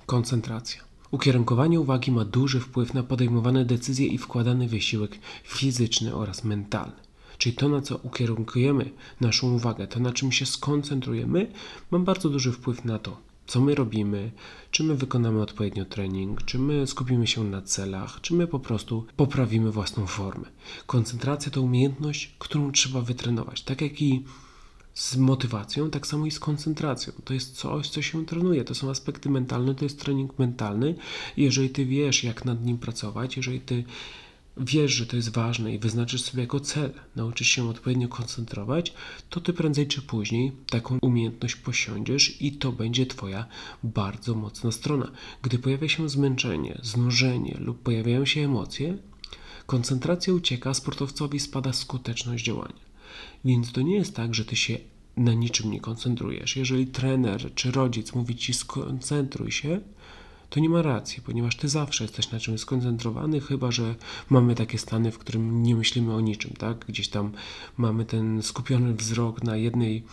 Koncentracja. 0.06 0.82
Ukierunkowanie 1.12 1.80
uwagi 1.80 2.12
ma 2.12 2.26
duży 2.26 2.60
wpływ 2.60 2.94
na 2.94 3.04
podejmowane 3.04 3.66
decyzje 3.66 4.08
i 4.08 4.18
wkładany 4.18 4.68
wysiłek 4.68 5.20
fizyczny 5.44 6.16
oraz 6.16 6.44
mentalny. 6.44 7.11
Czyli 7.42 7.56
to, 7.56 7.70
na 7.70 7.82
co 7.82 7.98
ukierunkujemy 7.98 8.92
naszą 9.22 9.54
uwagę, 9.54 9.88
to 9.88 10.00
na 10.00 10.14
czym 10.14 10.32
się 10.32 10.46
skoncentrujemy, 10.46 11.52
ma 11.92 12.00
bardzo 12.00 12.30
duży 12.30 12.52
wpływ 12.52 12.86
na 12.86 13.00
to, 13.00 13.18
co 13.48 13.62
my 13.62 13.76
robimy, 13.76 14.32
czy 14.72 14.84
my 14.84 14.96
wykonamy 14.96 15.42
odpowiednio 15.42 15.86
trening, 15.86 16.46
czy 16.46 16.60
my 16.60 16.88
skupimy 16.88 17.28
się 17.28 17.44
na 17.44 17.62
celach, 17.62 18.22
czy 18.22 18.34
my 18.34 18.48
po 18.48 18.60
prostu 18.60 19.06
poprawimy 19.16 19.72
własną 19.72 20.08
formę. 20.08 20.48
Koncentracja 20.86 21.52
to 21.52 21.62
umiejętność, 21.62 22.36
którą 22.40 22.72
trzeba 22.72 23.02
wytrenować. 23.02 23.62
Tak 23.62 23.82
jak 23.82 24.02
i 24.02 24.24
z 24.94 25.18
motywacją, 25.18 25.90
tak 25.90 26.08
samo 26.08 26.26
i 26.26 26.32
z 26.32 26.40
koncentracją. 26.40 27.14
To 27.24 27.34
jest 27.34 27.58
coś, 27.58 27.90
co 27.90 28.02
się 28.02 28.26
trenuje. 28.26 28.64
To 28.64 28.76
są 28.76 28.90
aspekty 28.90 29.30
mentalne, 29.30 29.76
to 29.76 29.86
jest 29.86 30.00
trening 30.00 30.40
mentalny. 30.40 30.96
Jeżeli 31.38 31.70
ty 31.70 31.86
wiesz, 31.86 32.24
jak 32.24 32.46
nad 32.46 32.66
nim 32.66 32.78
pracować, 32.78 33.38
jeżeli 33.38 33.62
ty 33.62 33.84
wiesz, 34.58 34.92
że 34.92 35.06
to 35.06 35.16
jest 35.16 35.30
ważne 35.30 35.74
i 35.74 35.80
wyznaczysz 35.80 36.22
sobie 36.22 36.44
jako 36.44 36.60
cel, 36.60 36.94
nauczysz 37.16 37.48
się 37.48 37.70
odpowiednio 37.70 38.08
koncentrować, 38.08 38.94
to 39.30 39.42
ty 39.42 39.54
prędzej 39.54 39.88
czy 39.88 40.02
później 40.02 40.52
taką 40.70 40.98
umiejętność 41.02 41.56
posiądziesz 41.56 42.42
i 42.42 42.52
to 42.52 42.72
będzie 42.72 43.06
twoja 43.06 43.46
bardzo 43.84 44.36
mocna 44.36 44.72
strona. 44.72 45.12
Gdy 45.42 45.60
pojawia 45.60 45.90
się 45.90 46.10
zmęczenie, 46.10 46.80
znużenie 46.84 47.58
lub 47.60 47.82
pojawiają 47.82 48.26
się 48.26 48.42
emocje, 48.42 48.98
koncentracja 49.66 50.34
ucieka, 50.34 50.74
sportowcowi 50.74 51.40
spada 51.40 51.74
skuteczność 51.74 52.46
działania. 52.46 52.92
Więc 53.46 53.72
to 53.72 53.82
nie 53.82 53.96
jest 53.96 54.16
tak, 54.16 54.36
że 54.36 54.46
ty 54.46 54.56
się 54.56 54.78
na 55.18 55.34
niczym 55.34 55.72
nie 55.72 55.80
koncentrujesz. 55.80 56.58
Jeżeli 56.58 56.88
trener 56.88 57.54
czy 57.56 57.72
rodzic 57.72 58.16
mówi 58.16 58.36
ci 58.36 58.54
skoncentruj 58.54 59.52
się, 59.52 59.82
to 60.52 60.60
nie 60.60 60.70
ma 60.70 60.82
racji, 60.82 61.22
ponieważ 61.22 61.56
ty 61.56 61.70
zawsze 61.70 62.04
jesteś 62.04 62.32
na 62.32 62.40
czymś 62.40 62.62
skoncentrowany, 62.62 63.42
chyba 63.42 63.72
że 63.72 63.96
mamy 64.30 64.56
takie 64.56 64.78
stany, 64.78 65.12
w 65.12 65.18
którym 65.18 65.64
nie 65.64 65.76
myślimy 65.76 66.14
o 66.14 66.22
niczym, 66.22 66.54
tak? 66.54 66.86
Gdzieś 66.86 67.08
tam 67.08 67.32
mamy 67.78 68.06
ten 68.06 68.44
skupiony 68.44 68.94
wzrok 68.94 69.44
na 69.44 69.58
jednej 69.58 70.04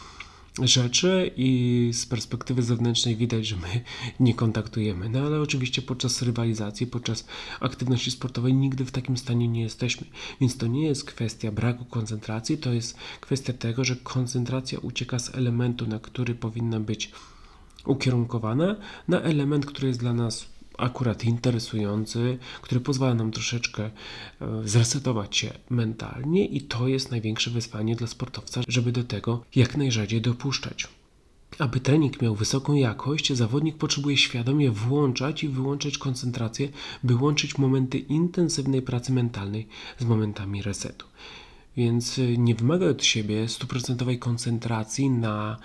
rzeczy 0.63 1.31
i 1.37 1.91
z 1.93 2.07
perspektywy 2.07 2.63
zewnętrznej 2.63 3.17
widać, 3.17 3.47
że 3.47 3.57
my 3.57 3.85
nie 4.27 4.35
kontaktujemy. 4.35 5.09
No 5.09 5.21
ale 5.21 5.41
oczywiście 5.41 5.83
podczas 5.83 6.23
rywalizacji, 6.23 6.87
podczas 6.87 7.27
aktywności 7.61 8.11
sportowej 8.11 8.55
nigdy 8.55 8.85
w 8.85 8.91
takim 8.91 9.17
stanie 9.17 9.49
nie 9.49 9.63
jesteśmy. 9.63 10.07
Więc 10.41 10.57
to 10.57 10.67
nie 10.67 10.87
jest 10.87 11.05
kwestia 11.05 11.53
braku 11.53 11.85
koncentracji, 11.85 12.59
to 12.59 12.73
jest 12.73 12.97
kwestia 13.21 13.53
tego, 13.53 13.85
że 13.85 13.97
koncentracja 13.97 14.79
ucieka 14.79 15.19
z 15.19 15.35
elementu, 15.35 15.87
na 15.87 15.99
który 15.99 16.35
powinna 16.35 16.81
być 16.81 17.13
ukierunkowane 17.89 18.77
na 19.09 19.21
element, 19.21 19.67
który 19.67 19.89
jest 19.89 20.01
dla 20.01 20.13
nas 20.13 20.59
akurat 20.79 21.25
interesujący, 21.25 22.39
który 22.63 22.81
pozwala 22.81 23.15
nam 23.15 23.31
troszeczkę 23.31 23.83
e, 23.85 23.91
zresetować 24.65 25.37
się 25.37 25.51
mentalnie 25.71 26.47
i 26.47 26.61
to 26.61 26.89
jest 26.89 27.11
największe 27.11 27.51
wyzwanie 27.51 27.97
dla 27.97 28.07
sportowca, 28.07 28.61
żeby 28.69 28.93
do 28.93 29.05
tego 29.05 29.45
jak 29.55 29.77
najrzadziej 29.77 30.21
dopuszczać. 30.21 30.89
Aby 31.59 31.81
trening 31.81 32.23
miał 32.23 32.35
wysoką 32.35 32.75
jakość, 32.75 33.33
zawodnik 33.33 33.77
potrzebuje 33.77 34.17
świadomie 34.17 34.71
włączać 34.71 35.45
i 35.45 35.49
wyłączać 35.49 35.99
koncentrację, 35.99 36.69
by 37.05 37.15
łączyć 37.15 37.59
momenty 37.59 37.99
intensywnej 37.99 38.83
pracy 38.83 39.13
mentalnej 39.13 39.69
z 39.99 40.05
momentami 40.05 40.63
resetu. 40.63 41.07
Więc 41.77 42.19
e, 42.19 42.23
nie 42.37 42.55
wymaga 42.55 42.87
od 42.87 43.05
siebie 43.05 43.49
stuprocentowej 43.49 44.19
koncentracji 44.19 45.11
na 45.11 45.57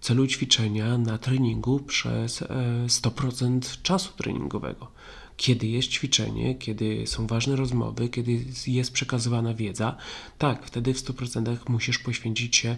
celu 0.00 0.26
ćwiczenia 0.26 0.98
na 0.98 1.18
treningu 1.18 1.80
przez 1.80 2.42
100% 2.86 3.56
e, 3.56 3.82
czasu 3.82 4.12
treningowego. 4.16 4.90
Kiedy 5.36 5.66
jest 5.66 5.88
ćwiczenie, 5.88 6.54
kiedy 6.54 7.06
są 7.06 7.26
ważne 7.26 7.56
rozmowy, 7.56 8.08
kiedy 8.08 8.44
jest 8.66 8.92
przekazywana 8.92 9.54
wiedza, 9.54 9.96
tak, 10.38 10.66
wtedy 10.66 10.94
w 10.94 11.04
100% 11.04 11.56
musisz 11.68 11.98
poświęcić 11.98 12.56
się 12.56 12.76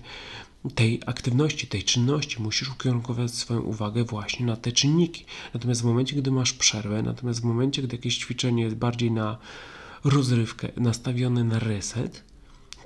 tej 0.74 1.00
aktywności, 1.06 1.66
tej 1.66 1.82
czynności, 1.82 2.42
musisz 2.42 2.70
ukierunkować 2.70 3.34
swoją 3.34 3.60
uwagę 3.60 4.04
właśnie 4.04 4.46
na 4.46 4.56
te 4.56 4.72
czynniki. 4.72 5.24
Natomiast 5.54 5.82
w 5.82 5.84
momencie, 5.84 6.16
gdy 6.16 6.30
masz 6.30 6.52
przerwę, 6.52 7.02
natomiast 7.02 7.40
w 7.40 7.44
momencie, 7.44 7.82
gdy 7.82 7.96
jakieś 7.96 8.18
ćwiczenie 8.18 8.62
jest 8.62 8.76
bardziej 8.76 9.10
na 9.10 9.38
rozrywkę, 10.04 10.68
nastawione 10.76 11.44
na 11.44 11.58
reset, 11.58 12.24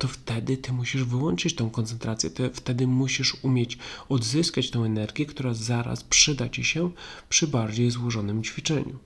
to 0.03 0.09
wtedy 0.09 0.57
ty 0.57 0.73
musisz 0.73 1.05
wyłączyć 1.05 1.55
tą 1.55 1.71
koncentrację, 1.71 2.31
ty 2.31 2.51
wtedy 2.51 2.87
musisz 2.87 3.37
umieć 3.43 3.79
odzyskać 4.09 4.71
tą 4.71 4.85
energię, 4.85 5.27
która 5.27 5.55
zaraz 5.55 6.05
przyda 6.05 6.49
ci 6.49 6.65
się 6.65 6.91
przy 7.29 7.47
bardziej 7.47 7.91
złożonym 7.91 8.43
ćwiczeniu. 8.43 8.99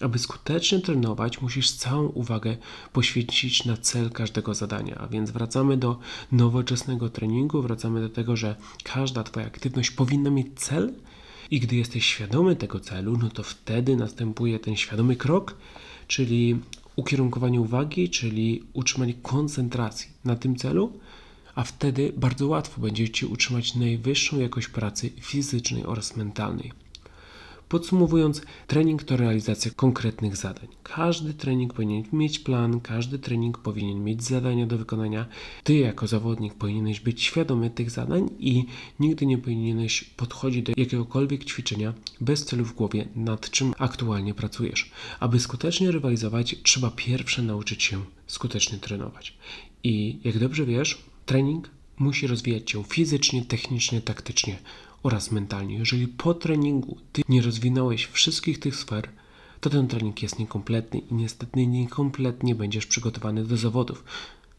Aby 0.00 0.18
skutecznie 0.18 0.80
trenować, 0.80 1.40
musisz 1.40 1.72
całą 1.72 2.06
uwagę 2.06 2.56
poświęcić 2.92 3.64
na 3.64 3.76
cel 3.76 4.10
każdego 4.10 4.54
zadania. 4.54 4.96
A 4.98 5.06
więc 5.06 5.30
wracamy 5.30 5.76
do 5.76 5.98
nowoczesnego 6.32 7.10
treningu, 7.10 7.62
wracamy 7.62 8.00
do 8.00 8.08
tego, 8.08 8.36
że 8.36 8.56
każda 8.84 9.24
Twoja 9.24 9.46
aktywność 9.46 9.90
powinna 9.90 10.30
mieć 10.30 10.46
cel, 10.56 10.92
i 11.50 11.60
gdy 11.60 11.76
jesteś 11.76 12.04
świadomy 12.04 12.56
tego 12.56 12.80
celu, 12.80 13.16
no 13.16 13.30
to 13.30 13.42
wtedy 13.42 13.96
następuje 13.96 14.58
ten 14.58 14.76
świadomy 14.76 15.16
krok, 15.16 15.56
czyli 16.06 16.58
ukierunkowanie 17.00 17.60
uwagi, 17.60 18.10
czyli 18.10 18.62
utrzymanie 18.72 19.14
koncentracji 19.14 20.10
na 20.24 20.36
tym 20.36 20.56
celu, 20.56 20.92
a 21.54 21.64
wtedy 21.64 22.12
bardzo 22.16 22.46
łatwo 22.46 22.80
będzie 22.80 23.08
Ci 23.10 23.26
utrzymać 23.26 23.74
najwyższą 23.74 24.40
jakość 24.40 24.68
pracy 24.68 25.10
fizycznej 25.20 25.84
oraz 25.84 26.16
mentalnej. 26.16 26.72
Podsumowując, 27.70 28.42
trening 28.66 29.02
to 29.02 29.16
realizacja 29.16 29.70
konkretnych 29.76 30.36
zadań. 30.36 30.68
Każdy 30.82 31.34
trening 31.34 31.74
powinien 31.74 32.04
mieć 32.12 32.38
plan, 32.38 32.80
każdy 32.80 33.18
trening 33.18 33.58
powinien 33.58 34.04
mieć 34.04 34.22
zadania 34.22 34.66
do 34.66 34.78
wykonania. 34.78 35.26
Ty, 35.64 35.74
jako 35.74 36.06
zawodnik, 36.06 36.54
powinieneś 36.54 37.00
być 37.00 37.22
świadomy 37.22 37.70
tych 37.70 37.90
zadań 37.90 38.30
i 38.38 38.64
nigdy 39.00 39.26
nie 39.26 39.38
powinieneś 39.38 40.04
podchodzić 40.04 40.62
do 40.62 40.72
jakiegokolwiek 40.76 41.44
ćwiczenia 41.44 41.94
bez 42.20 42.44
celu 42.44 42.64
w 42.64 42.74
głowie, 42.74 43.08
nad 43.16 43.50
czym 43.50 43.74
aktualnie 43.78 44.34
pracujesz. 44.34 44.90
Aby 45.20 45.40
skutecznie 45.40 45.90
rywalizować, 45.90 46.56
trzeba 46.62 46.90
pierwsze 46.90 47.42
nauczyć 47.42 47.82
się 47.82 48.00
skutecznie 48.26 48.78
trenować. 48.78 49.36
I 49.84 50.18
jak 50.24 50.38
dobrze 50.38 50.66
wiesz, 50.66 50.98
trening 51.26 51.70
musi 51.98 52.26
rozwijać 52.26 52.70
się 52.70 52.84
fizycznie, 52.84 53.44
technicznie, 53.44 54.00
taktycznie 54.00 54.56
oraz 55.02 55.30
mentalnie. 55.30 55.78
Jeżeli 55.78 56.08
po 56.08 56.34
treningu 56.34 56.96
ty 57.12 57.22
nie 57.28 57.42
rozwinąłeś 57.42 58.06
wszystkich 58.06 58.60
tych 58.60 58.76
sfer, 58.76 59.08
to 59.60 59.70
ten 59.70 59.88
trening 59.88 60.22
jest 60.22 60.38
niekompletny 60.38 61.00
i 61.00 61.14
niestety 61.14 61.66
niekompletnie 61.66 62.54
będziesz 62.54 62.86
przygotowany 62.86 63.44
do 63.44 63.56
zawodów. 63.56 64.04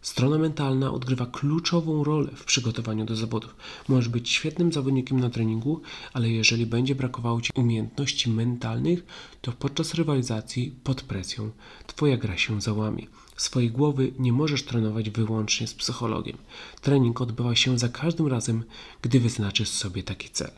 Strona 0.02 0.38
mentalna 0.38 0.92
odgrywa 0.92 1.26
kluczową 1.26 2.04
rolę 2.04 2.30
w 2.36 2.46
przygotowaniu 2.46 3.06
do 3.06 3.16
zawodów. 3.16 3.56
Możesz 3.88 4.10
być 4.10 4.30
świetnym 4.30 4.74
zawodnikiem 4.74 5.20
na 5.20 5.30
treningu, 5.30 5.82
ale 6.14 6.30
jeżeli 6.30 6.66
będzie 6.66 6.96
brakowało 6.96 7.42
ci 7.42 7.52
umiejętności 7.56 8.30
mentalnych, 8.30 9.06
to 9.42 9.52
podczas 9.52 9.94
rywalizacji 9.94 10.76
pod 10.84 11.02
presją 11.02 11.52
twoja 11.88 12.18
gra 12.18 12.38
się 12.38 12.62
załamie. 12.62 13.08
Swojej 13.38 13.72
głowy 13.72 14.14
nie 14.20 14.34
możesz 14.34 14.64
trenować 14.64 15.10
wyłącznie 15.10 15.68
z 15.68 15.74
psychologiem. 15.74 16.38
Trening 16.82 17.22
odbywa 17.22 17.56
się 17.56 17.80
za 17.80 17.90
każdym 17.90 18.28
razem, 18.28 18.64
gdy 19.02 19.20
wyznaczysz 19.20 19.70
sobie 19.70 20.04
taki 20.04 20.30
cel. 20.30 20.52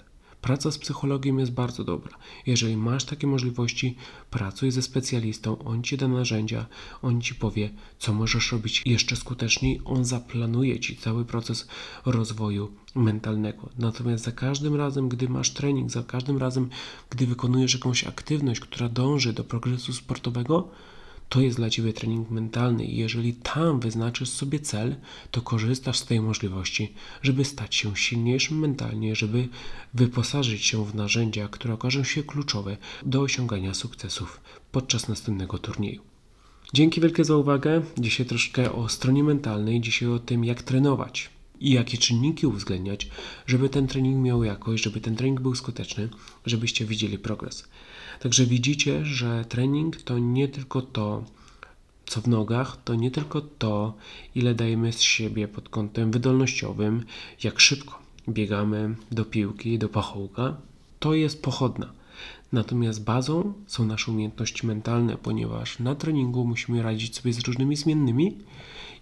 Praca 0.43 0.71
z 0.71 0.77
psychologiem 0.77 1.39
jest 1.39 1.51
bardzo 1.51 1.83
dobra. 1.83 2.17
Jeżeli 2.45 2.77
masz 2.77 3.05
takie 3.05 3.27
możliwości, 3.27 3.95
pracuj 4.29 4.71
ze 4.71 4.81
specjalistą, 4.81 5.57
on 5.63 5.83
ci 5.83 5.97
da 5.97 6.07
narzędzia, 6.07 6.65
on 7.01 7.21
ci 7.21 7.35
powie, 7.35 7.69
co 7.99 8.13
możesz 8.13 8.51
robić 8.51 8.81
jeszcze 8.85 9.15
skuteczniej, 9.15 9.81
on 9.85 10.05
zaplanuje 10.05 10.79
ci 10.79 10.97
cały 10.97 11.25
proces 11.25 11.67
rozwoju 12.05 12.71
mentalnego. 12.95 13.69
Natomiast 13.77 14.23
za 14.23 14.31
każdym 14.31 14.75
razem, 14.75 15.09
gdy 15.09 15.29
masz 15.29 15.49
trening, 15.49 15.91
za 15.91 16.03
każdym 16.03 16.37
razem, 16.37 16.69
gdy 17.09 17.27
wykonujesz 17.27 17.73
jakąś 17.73 18.03
aktywność, 18.03 18.59
która 18.61 18.89
dąży 18.89 19.33
do 19.33 19.43
progresu 19.43 19.93
sportowego, 19.93 20.69
to 21.33 21.41
jest 21.41 21.57
dla 21.57 21.69
Ciebie 21.69 21.93
trening 21.93 22.29
mentalny 22.29 22.85
i 22.85 22.97
jeżeli 22.97 23.33
tam 23.33 23.79
wyznaczysz 23.79 24.29
sobie 24.29 24.59
cel, 24.59 24.95
to 25.31 25.41
korzystasz 25.41 25.97
z 25.97 26.05
tej 26.05 26.21
możliwości, 26.21 26.93
żeby 27.21 27.45
stać 27.45 27.75
się 27.75 27.95
silniejszym 27.95 28.59
mentalnie, 28.59 29.15
żeby 29.15 29.47
wyposażyć 29.93 30.65
się 30.65 30.85
w 30.85 30.95
narzędzia, 30.95 31.47
które 31.47 31.73
okażą 31.73 32.03
się 32.03 32.23
kluczowe 32.23 32.77
do 33.05 33.21
osiągania 33.21 33.73
sukcesów 33.73 34.41
podczas 34.71 35.07
następnego 35.07 35.57
turnieju. 35.57 36.01
Dzięki 36.73 37.01
wielkie 37.01 37.25
za 37.25 37.37
uwagę. 37.37 37.81
Dzisiaj 37.97 38.25
troszkę 38.25 38.71
o 38.71 38.89
stronie 38.89 39.23
mentalnej, 39.23 39.81
dzisiaj 39.81 40.09
o 40.09 40.19
tym, 40.19 40.45
jak 40.45 40.61
trenować 40.61 41.29
i 41.63 41.71
jakie 41.71 41.97
czynniki 41.97 42.47
uwzględniać, 42.47 43.07
żeby 43.47 43.69
ten 43.69 43.87
trening 43.87 44.25
miał 44.25 44.43
jakość, 44.43 44.83
żeby 44.83 45.01
ten 45.01 45.15
trening 45.15 45.41
był 45.41 45.55
skuteczny, 45.55 46.09
żebyście 46.45 46.85
widzieli 46.85 47.19
progres. 47.19 47.67
Także 48.19 48.45
widzicie, 48.45 49.05
że 49.05 49.45
trening 49.49 50.01
to 50.01 50.19
nie 50.19 50.47
tylko 50.47 50.81
to, 50.81 51.23
co 52.05 52.21
w 52.21 52.27
nogach, 52.27 52.77
to 52.83 52.95
nie 52.95 53.11
tylko 53.11 53.41
to, 53.41 53.93
ile 54.35 54.55
dajemy 54.55 54.93
z 54.93 55.01
siebie 55.01 55.47
pod 55.47 55.69
kątem 55.69 56.11
wydolnościowym, 56.11 57.05
jak 57.43 57.59
szybko 57.59 57.99
biegamy 58.29 58.95
do 59.11 59.25
piłki, 59.25 59.79
do 59.79 59.89
pachołka, 59.89 60.57
to 60.99 61.13
jest 61.13 61.43
pochodna. 61.43 61.93
Natomiast 62.51 63.03
bazą 63.03 63.53
są 63.67 63.85
nasze 63.85 64.11
umiejętności 64.11 64.67
mentalne, 64.67 65.17
ponieważ 65.17 65.79
na 65.79 65.95
treningu 65.95 66.45
musimy 66.45 66.81
radzić 66.83 67.15
sobie 67.15 67.33
z 67.33 67.39
różnymi 67.39 67.75
zmiennymi 67.75 68.37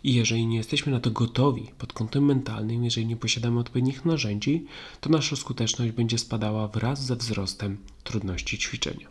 i 0.04 0.14
jeżeli 0.14 0.48
nie 0.48 0.58
jesteśmy 0.58 0.92
na 0.92 1.00
to 1.00 1.12
gotowi 1.12 1.72
pod 1.78 1.94
kątem 1.94 2.26
mentalnym, 2.26 2.84
jeżeli 2.84 3.08
nie 3.08 3.16
posiadamy 3.16 3.60
odpowiednich 3.60 4.06
narzędzi, 4.06 4.66
to 5.02 5.10
nasza 5.10 5.36
skuteczność 5.36 5.92
będzie 5.92 6.18
spadała 6.18 6.68
wraz 6.68 7.06
ze 7.06 7.16
wzrostem 7.16 7.78
trudności 8.04 8.58
ćwiczenia. 8.58 9.08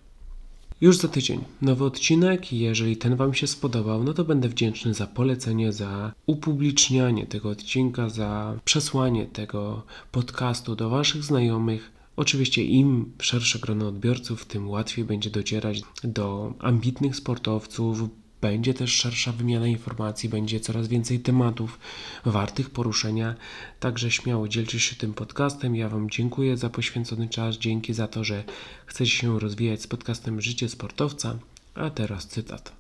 Już 0.80 0.96
za 0.96 1.08
tydzień 1.08 1.44
nowy 1.62 1.84
odcinek. 1.84 2.52
Jeżeli 2.52 2.96
ten 2.96 3.16
Wam 3.16 3.34
się 3.34 3.46
spodobał, 3.46 4.04
no 4.04 4.14
to 4.14 4.24
będę 4.24 4.48
wdzięczny 4.48 4.94
za 4.94 5.06
polecenie, 5.06 5.72
za 5.72 6.12
upublicznianie 6.26 7.26
tego 7.26 7.48
odcinka, 7.48 8.08
za 8.08 8.58
przesłanie 8.64 9.26
tego 9.26 9.82
podcastu 10.12 10.76
do 10.76 10.90
Waszych 10.90 11.24
znajomych. 11.24 11.92
Oczywiście 12.16 12.64
im 12.64 13.12
szersze 13.20 13.58
grono 13.58 13.88
odbiorców, 13.88 14.46
tym 14.46 14.70
łatwiej 14.70 15.04
będzie 15.04 15.30
docierać 15.30 15.82
do 16.04 16.54
ambitnych 16.58 17.16
sportowców, 17.16 18.08
będzie 18.40 18.74
też 18.74 18.92
szersza 18.92 19.32
wymiana 19.32 19.66
informacji, 19.66 20.28
będzie 20.28 20.60
coraz 20.60 20.88
więcej 20.88 21.20
tematów 21.20 21.78
wartych 22.24 22.70
poruszenia. 22.70 23.34
Także 23.80 24.10
śmiało 24.10 24.48
dzielcie 24.48 24.80
się 24.80 24.96
tym 24.96 25.14
podcastem. 25.14 25.76
Ja 25.76 25.88
Wam 25.88 26.10
dziękuję 26.10 26.56
za 26.56 26.70
poświęcony 26.70 27.28
czas, 27.28 27.56
dzięki 27.56 27.94
za 27.94 28.08
to, 28.08 28.24
że 28.24 28.44
chcecie 28.86 29.10
się 29.10 29.40
rozwijać 29.40 29.82
z 29.82 29.86
podcastem 29.86 30.40
Życie 30.40 30.68
Sportowca. 30.68 31.38
A 31.74 31.90
teraz 31.90 32.26
cytat. 32.26 32.72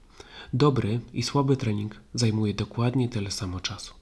Dobry 0.52 1.00
i 1.12 1.22
słaby 1.22 1.56
trening 1.56 1.96
zajmuje 2.14 2.54
dokładnie 2.54 3.08
tyle 3.08 3.30
samo 3.30 3.60
czasu. 3.60 3.99